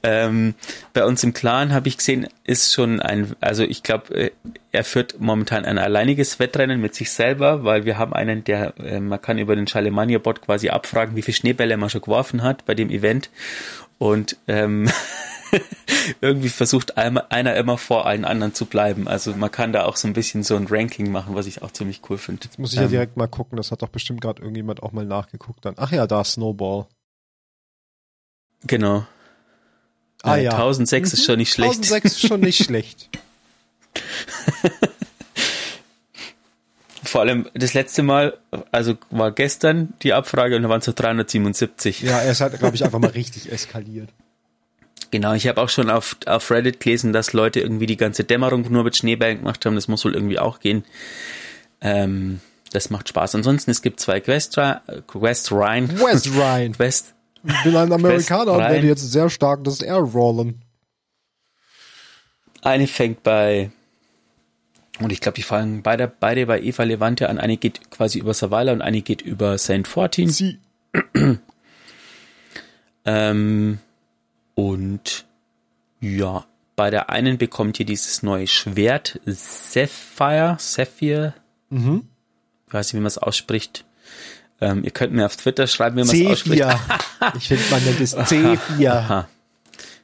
[0.02, 0.54] Ähm,
[0.92, 4.30] bei uns im Clan habe ich gesehen, ist schon ein, also ich glaube, äh,
[4.72, 8.98] er führt momentan ein alleiniges Wettrennen mit sich selber, weil wir haben einen, der, äh,
[8.98, 12.74] man kann über den Charlemagne-Bot quasi abfragen, wie viele Schneebälle man schon geworfen hat bei
[12.74, 13.30] dem Event.
[13.98, 14.90] Und ähm,
[16.20, 19.08] irgendwie versucht einer immer vor allen anderen zu bleiben.
[19.08, 21.70] Also man kann da auch so ein bisschen so ein Ranking machen, was ich auch
[21.70, 22.44] ziemlich cool finde.
[22.44, 24.92] Jetzt muss ich ja ähm, direkt mal gucken, das hat doch bestimmt gerade irgendjemand auch
[24.92, 25.74] mal nachgeguckt dann.
[25.76, 26.86] Ach ja, da Snowball.
[28.66, 29.06] Genau.
[30.22, 30.52] Ah äh, ja.
[30.52, 31.14] 1006 mhm.
[31.14, 31.74] ist schon nicht schlecht.
[31.74, 33.08] 1006 ist schon nicht schlecht.
[37.04, 38.36] Vor allem das letzte Mal,
[38.70, 42.02] also war gestern die Abfrage und da waren es so 377.
[42.02, 44.10] Ja, ist halt, glaube ich, einfach mal richtig eskaliert.
[45.10, 48.70] Genau, ich habe auch schon auf, auf Reddit gelesen, dass Leute irgendwie die ganze Dämmerung
[48.70, 49.74] nur mit Schneebällen gemacht haben.
[49.74, 50.84] Das muss wohl irgendwie auch gehen.
[51.80, 52.40] Ähm,
[52.72, 53.34] das macht Spaß.
[53.34, 54.60] Ansonsten, es gibt zwei Quest,
[55.06, 55.88] Quest Rhine.
[56.00, 56.72] West Rhine.
[56.72, 57.14] Quest.
[57.44, 60.62] Ich bin ein Amerikaner und werde jetzt sehr stark das R rollen.
[62.62, 63.70] Eine fängt bei,
[64.98, 67.38] und ich glaube, die fangen beide, beide bei Eva Levante an.
[67.38, 69.86] Eine geht quasi über Savala und eine geht über St.
[69.86, 70.28] Fortin.
[70.28, 70.58] Sie.
[73.04, 73.78] ähm,
[74.58, 75.24] und
[76.00, 76.44] ja,
[76.74, 81.34] bei der einen bekommt ihr dieses neue Schwert Sapphire, Sapphire.
[81.70, 82.08] Mhm.
[82.66, 83.84] Ich weiß nicht, wie man es ausspricht.
[84.60, 86.64] Ähm, ihr könnt mir auf Twitter schreiben, wie man es ausspricht.
[87.36, 88.90] ich finde, man nennt es C4.
[88.90, 89.28] Aha.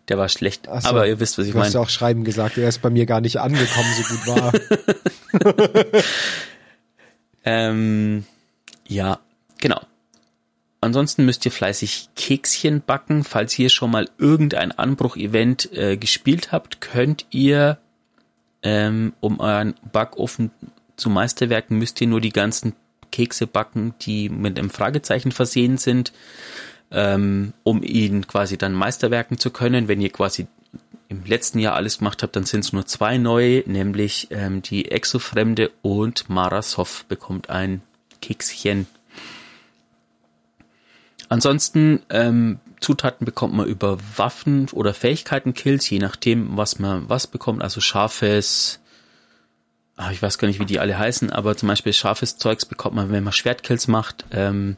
[0.06, 1.62] Der war schlecht, so, aber ihr wisst, was ich meine.
[1.62, 4.26] Du hast ja auch Schreiben gesagt, er ist bei mir gar nicht angekommen, so gut
[4.28, 5.82] war.
[7.44, 8.24] ähm,
[8.86, 9.18] ja,
[9.58, 9.80] genau.
[10.84, 13.24] Ansonsten müsst ihr fleißig Kekschen backen.
[13.24, 17.78] Falls ihr schon mal irgendein Anbruch-Event äh, gespielt habt, könnt ihr,
[18.62, 20.50] ähm, um euren Backofen
[20.96, 22.74] zu Meisterwerken, müsst ihr nur die ganzen
[23.10, 26.12] Kekse backen, die mit einem Fragezeichen versehen sind,
[26.90, 29.88] ähm, um ihn quasi dann Meisterwerken zu können.
[29.88, 30.48] Wenn ihr quasi
[31.08, 34.90] im letzten Jahr alles gemacht habt, dann sind es nur zwei neue, nämlich ähm, die
[34.90, 37.80] Exofremde und Marasov bekommt ein
[38.20, 38.86] Kekschen
[41.28, 47.62] Ansonsten ähm, Zutaten bekommt man über Waffen oder Fähigkeiten-Kills, je nachdem, was man was bekommt.
[47.62, 48.80] Also scharfes,
[49.96, 52.96] ach, ich weiß gar nicht, wie die alle heißen, aber zum Beispiel scharfes Zeugs bekommt
[52.96, 54.26] man, wenn man Schwertkills macht.
[54.32, 54.76] Ähm,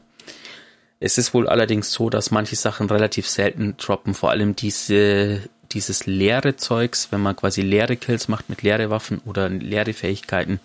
[0.99, 5.41] es ist wohl allerdings so, dass manche Sachen relativ selten droppen, vor allem diese
[5.71, 10.59] dieses leere Zeugs, wenn man quasi leere Kills macht mit leere Waffen oder leere Fähigkeiten,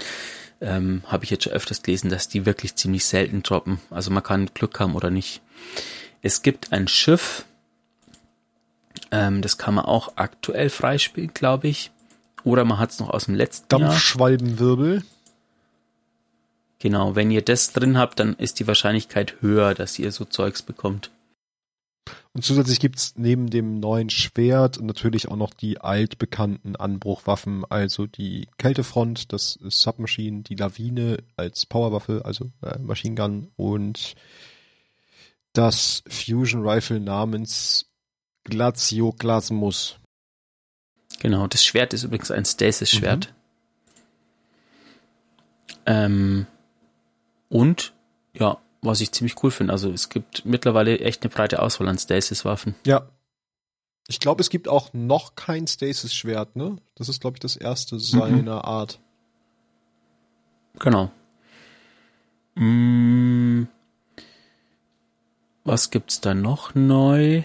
[0.60, 3.80] ähm, habe ich jetzt schon öfters gelesen, dass die wirklich ziemlich selten droppen.
[3.90, 5.40] Also man kann Glück haben oder nicht.
[6.22, 7.44] Es gibt ein Schiff,
[9.10, 11.90] ähm, das kann man auch aktuell freispielen, glaube ich.
[12.44, 14.94] Oder man hat es noch aus dem letzten Dampfschwalbenwirbel.
[14.94, 15.02] Jahr.
[16.78, 20.62] Genau, wenn ihr das drin habt, dann ist die Wahrscheinlichkeit höher, dass ihr so Zeugs
[20.62, 21.12] bekommt.
[22.32, 28.48] Und zusätzlich gibt's neben dem neuen Schwert natürlich auch noch die altbekannten Anbruchwaffen, also die
[28.56, 34.14] Kältefront, das Submachine, die Lawine als Powerwaffe, also äh, Machine Gun und
[35.52, 37.86] das Fusion Rifle namens
[38.44, 39.98] Glacioklasmus.
[41.20, 43.28] Genau, das Schwert ist übrigens ein Stasis-Schwert.
[43.28, 43.42] Mhm.
[45.86, 46.46] Ähm,
[47.48, 47.92] und
[48.34, 51.98] ja, was ich ziemlich cool finde, also es gibt mittlerweile echt eine breite Auswahl an
[51.98, 52.74] Stasis-Waffen.
[52.86, 53.08] Ja.
[54.08, 56.76] Ich glaube, es gibt auch noch kein Stasis-Schwert, ne?
[56.96, 58.64] Das ist, glaube ich, das erste seiner mhm.
[58.64, 59.00] Art.
[60.80, 61.12] Genau.
[62.54, 63.68] Mmh.
[65.64, 67.42] Was gibt's da noch neu?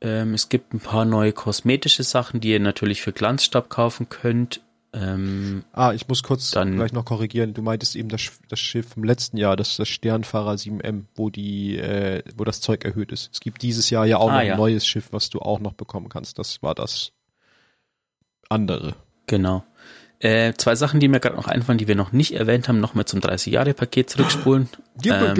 [0.00, 4.60] Ähm, es gibt ein paar neue kosmetische Sachen, die ihr natürlich für Glanzstab kaufen könnt.
[4.92, 7.54] Ähm, ah, ich muss kurz dann, gleich noch korrigieren.
[7.54, 11.30] Du meintest eben das, das Schiff vom letzten Jahr, das ist das Sternfahrer 7M, wo
[11.30, 13.30] die, äh, wo das Zeug erhöht ist.
[13.32, 14.54] Es gibt dieses Jahr ja auch ah, noch ja.
[14.54, 16.40] ein neues Schiff, was du auch noch bekommen kannst.
[16.40, 17.12] Das war das
[18.48, 18.96] andere.
[19.26, 19.64] Genau.
[20.18, 23.04] Äh, zwei Sachen, die mir gerade noch einfallen, die wir noch nicht erwähnt haben, nochmal
[23.04, 24.68] zum 30-Jahre-Paket zurückspulen.
[25.28, 25.34] ähm,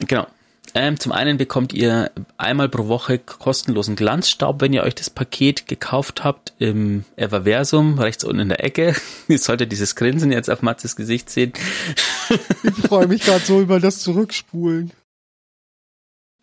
[0.00, 0.26] Genau.
[0.76, 5.68] Ähm, zum einen bekommt ihr einmal pro Woche kostenlosen Glanzstaub, wenn ihr euch das Paket
[5.68, 8.96] gekauft habt im Everversum, rechts unten in der Ecke.
[9.28, 11.52] ihr solltet dieses Grinsen jetzt auf Matzes Gesicht sehen.
[12.64, 14.90] ich freue mich gerade so über das Zurückspulen.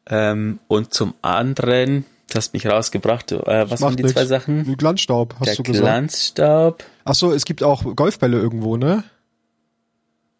[0.07, 4.13] Ähm, und zum anderen, du hast mich rausgebracht, äh, was waren die nicht.
[4.13, 4.77] zwei Sachen?
[4.77, 5.83] Glanzstaub, hast der du gesagt.
[5.83, 6.83] Glanzstaub.
[7.03, 9.03] Ach so, es gibt auch Golfbälle irgendwo, ne?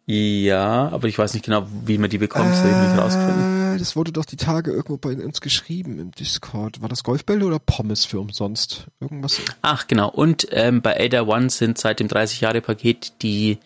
[0.06, 3.74] Ja, aber ich weiß nicht genau, wie man die bekommt, ich nicht rausfinden.
[3.74, 6.82] Äh, das wurde doch die Tage irgendwo bei uns geschrieben im Discord.
[6.82, 8.86] War das Golfbälle oder Pommes für umsonst?
[9.00, 9.40] Irgendwas?
[9.62, 10.10] Ach, genau.
[10.10, 13.58] Und ähm, bei Ada One sind seit dem 30-Jahre-Paket die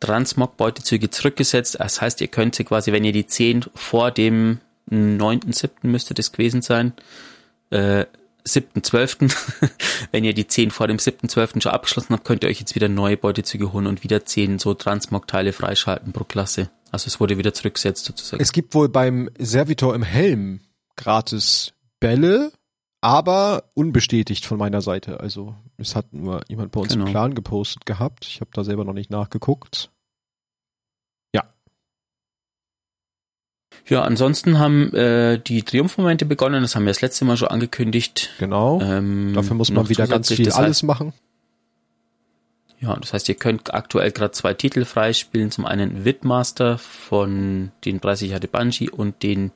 [0.00, 1.76] Transmog-Beutezüge zurückgesetzt.
[1.78, 4.58] Das heißt, ihr könnt sie quasi, wenn ihr die 10 vor dem
[4.90, 5.70] 9.7.
[5.82, 6.94] müsste das gewesen sein,
[7.70, 8.06] äh,
[8.46, 9.34] 7.12.
[10.12, 11.62] wenn ihr die 10 vor dem 7.12.
[11.62, 14.74] schon abgeschlossen habt, könnt ihr euch jetzt wieder neue Beutezüge holen und wieder 10 so
[14.74, 16.70] Transmog-Teile freischalten pro Klasse.
[16.92, 18.42] Also es wurde wieder zurückgesetzt sozusagen.
[18.42, 20.60] Es gibt wohl beim Servitor im Helm
[20.96, 22.52] gratis Bälle,
[23.00, 25.20] aber unbestätigt von meiner Seite.
[25.20, 27.06] Also es hat nur jemand bei uns Genau.
[27.06, 28.26] im Clan gepostet gehabt.
[28.26, 29.90] Ich habe da selber noch nicht nachgeguckt.
[33.86, 38.30] Ja, ansonsten haben äh, die Triumphmomente begonnen, das haben wir das letzte Mal schon angekündigt.
[38.38, 38.80] genau.
[38.80, 41.12] Ähm, Dafür muss man wieder ganz viel heißt- alles machen.
[42.80, 45.50] Ja, das heißt, ihr könnt aktuell gerade zwei Titel freispielen.
[45.50, 49.52] Zum einen Witmaster von den 30 Jahre Bungie und den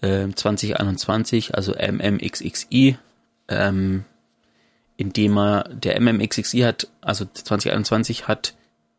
[0.00, 2.98] äh, 2021, also MMXXI,
[3.48, 4.04] ähm,
[4.96, 8.54] indem er, der MMXXI hat, also 2021 hat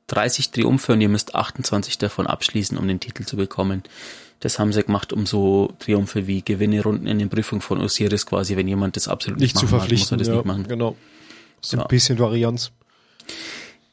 [0.08, 3.84] 30 Triumphe und ihr müsst 28 davon abschließen, um den Titel zu bekommen.
[4.42, 8.26] Das haben sie gemacht, um so Triumphe wie Gewinne Runden in den Prüfungen von Osiris
[8.26, 10.04] quasi, wenn jemand das absolut nicht, Nicht zu verpflichten.
[10.06, 10.68] muss er das ja, nicht machen.
[10.68, 10.96] Genau.
[11.62, 11.84] So Ja.
[11.84, 12.72] ein bisschen Varianz.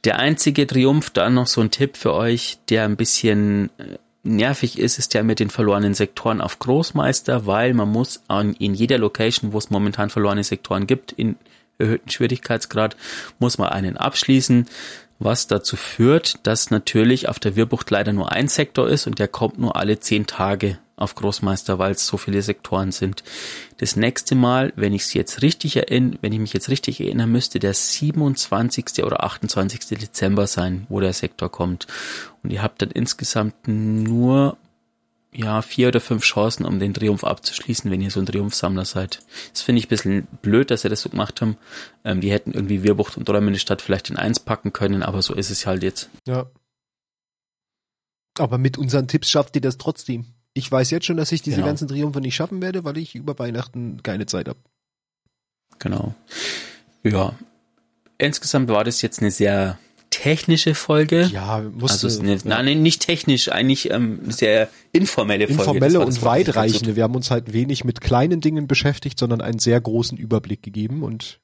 [0.04, 4.78] Der einzige Triumph, dann noch so ein Tipp für euch, der ein bisschen äh, nervig
[4.78, 8.98] ist, ist der mit den verlorenen Sektoren auf Großmeister, weil man muss an, in jeder
[8.98, 11.36] Location, wo es momentan verlorene Sektoren gibt, in
[11.78, 12.96] erhöhten Schwierigkeitsgrad,
[13.38, 14.66] muss man einen abschließen,
[15.18, 19.28] was dazu führt, dass natürlich auf der Wirbucht leider nur ein Sektor ist und der
[19.28, 23.22] kommt nur alle zehn Tage auf Großmeister, weil es so viele Sektoren sind.
[23.78, 27.30] Das nächste Mal, wenn ich es jetzt richtig erinnere, wenn ich mich jetzt richtig erinnern
[27.30, 29.04] müsste, der 27.
[29.04, 29.98] oder 28.
[29.98, 31.86] Dezember sein, wo der Sektor kommt.
[32.42, 34.56] Und ihr habt dann insgesamt nur
[35.32, 39.20] ja, vier oder fünf Chancen, um den Triumph abzuschließen, wenn ihr so ein Triumphsammler seid.
[39.52, 41.56] Das finde ich ein bisschen blöd, dass sie das so gemacht haben.
[42.04, 45.34] Ähm, die hätten irgendwie Wirbucht und Dollarminde Stadt vielleicht in eins packen können, aber so
[45.34, 46.08] ist es halt jetzt.
[46.26, 46.50] Ja.
[48.38, 50.26] Aber mit unseren Tipps schafft ihr das trotzdem.
[50.54, 51.66] Ich weiß jetzt schon, dass ich diese Genau.
[51.68, 54.58] ganzen Triumphe nicht schaffen werde, weil ich über Weihnachten keine Zeit habe.
[55.78, 56.14] Genau.
[57.02, 57.34] Ja.
[58.16, 59.78] Insgesamt war das jetzt eine sehr
[60.22, 61.22] technische Folge.
[61.32, 65.62] Ja, muss also eine, nein, nicht technisch, eigentlich ähm, sehr informelle Folge.
[65.62, 66.96] Informelle und dazu- weitreichende.
[66.96, 71.02] Wir haben uns halt wenig mit kleinen Dingen beschäftigt, sondern einen sehr großen Überblick gegeben
[71.02, 71.40] und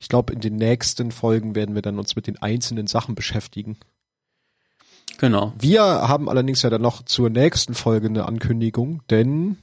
[0.00, 3.78] ich glaube, in den nächsten Folgen werden wir dann uns mit den einzelnen Sachen beschäftigen.
[5.18, 5.52] Genau.
[5.58, 9.56] Wir haben allerdings ja dann noch zur nächsten Folge eine Ankündigung, denn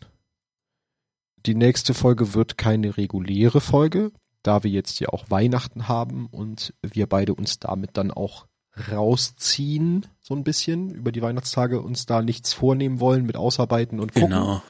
[1.46, 4.12] die nächste Folge wird keine reguläre Folge,
[4.48, 8.46] da wir jetzt ja auch Weihnachten haben und wir beide uns damit dann auch
[8.92, 14.14] rausziehen, so ein bisschen, über die Weihnachtstage uns da nichts vornehmen wollen mit Ausarbeiten und
[14.14, 14.30] gucken.
[14.30, 14.62] Genau.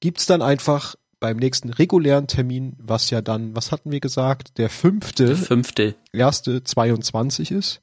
[0.00, 4.68] Gibt's dann einfach beim nächsten regulären Termin, was ja dann, was hatten wir gesagt, der
[4.68, 5.94] fünfte Der fünfte.
[6.12, 7.80] erste 22 ist,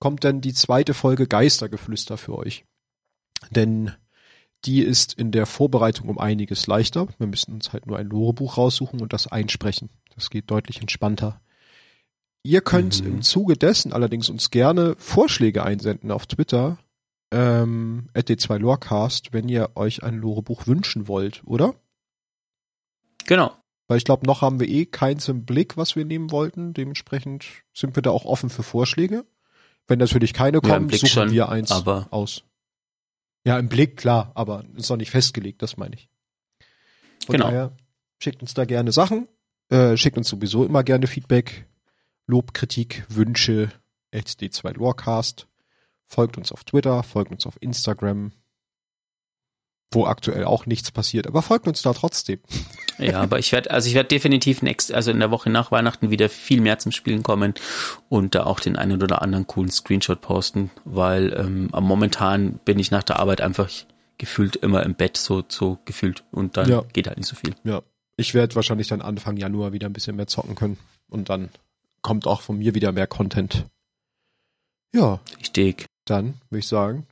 [0.00, 2.64] kommt dann die zweite Folge Geistergeflüster für euch.
[3.50, 3.92] Denn
[4.64, 7.06] die ist in der Vorbereitung um einiges leichter.
[7.18, 9.90] Wir müssen uns halt nur ein Lorebuch raussuchen und das einsprechen.
[10.14, 11.40] Das geht deutlich entspannter.
[12.44, 13.06] Ihr könnt Mhm.
[13.06, 16.78] im Zuge dessen allerdings uns gerne Vorschläge einsenden auf Twitter,
[17.30, 21.74] ähm, at d2lorecast, wenn ihr euch ein Lorebuch wünschen wollt, oder?
[23.26, 23.56] Genau.
[23.88, 26.72] Weil ich glaube, noch haben wir eh keins im Blick, was wir nehmen wollten.
[26.74, 29.24] Dementsprechend sind wir da auch offen für Vorschläge.
[29.86, 32.44] Wenn natürlich keine kommen, suchen schon, wir eins aber- aus.
[33.44, 36.08] Ja, im Blick, klar, aber ist noch nicht festgelegt, das meine ich.
[37.26, 37.46] Von Genau.
[37.46, 37.76] daher,
[38.22, 39.26] schickt uns da gerne Sachen,
[39.72, 41.66] äh, schickt uns sowieso immer gerne Feedback,
[42.26, 43.70] Lob, Kritik, Wünsche,
[44.12, 45.46] HD2Lorecast.
[46.06, 48.32] Folgt uns auf Twitter, folgt uns auf Instagram,
[49.90, 52.40] wo aktuell auch nichts passiert, aber folgt uns da trotzdem.
[52.98, 56.10] Ja, aber ich werde, also ich werde definitiv next, also in der Woche nach Weihnachten
[56.10, 57.54] wieder viel mehr zum Spielen kommen
[58.10, 62.90] und da auch den einen oder anderen coolen Screenshot posten, weil ähm, momentan bin ich
[62.90, 63.68] nach der Arbeit einfach
[64.18, 66.82] gefühlt immer im Bett, so, so gefühlt und dann Ja.
[66.92, 67.54] geht halt nicht so viel.
[67.64, 67.80] Ja,
[68.16, 71.50] ich werde wahrscheinlich dann Anfang Januar wieder ein bisschen mehr zocken können und dann
[72.02, 73.66] kommt auch von mir wieder mehr Content.
[74.94, 75.86] Ja, Richtig.
[76.04, 77.06] dann würde ich sagen,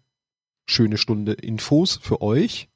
[0.66, 2.68] schöne Stunde Infos für euch.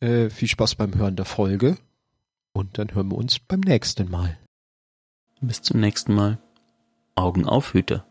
[0.00, 1.78] Äh, viel Spaß beim Hören der Folge
[2.52, 4.38] und dann hören wir uns beim nächsten Mal.
[5.40, 6.38] Bis zum nächsten Mal.
[7.14, 8.06] Augen auf, Hüter.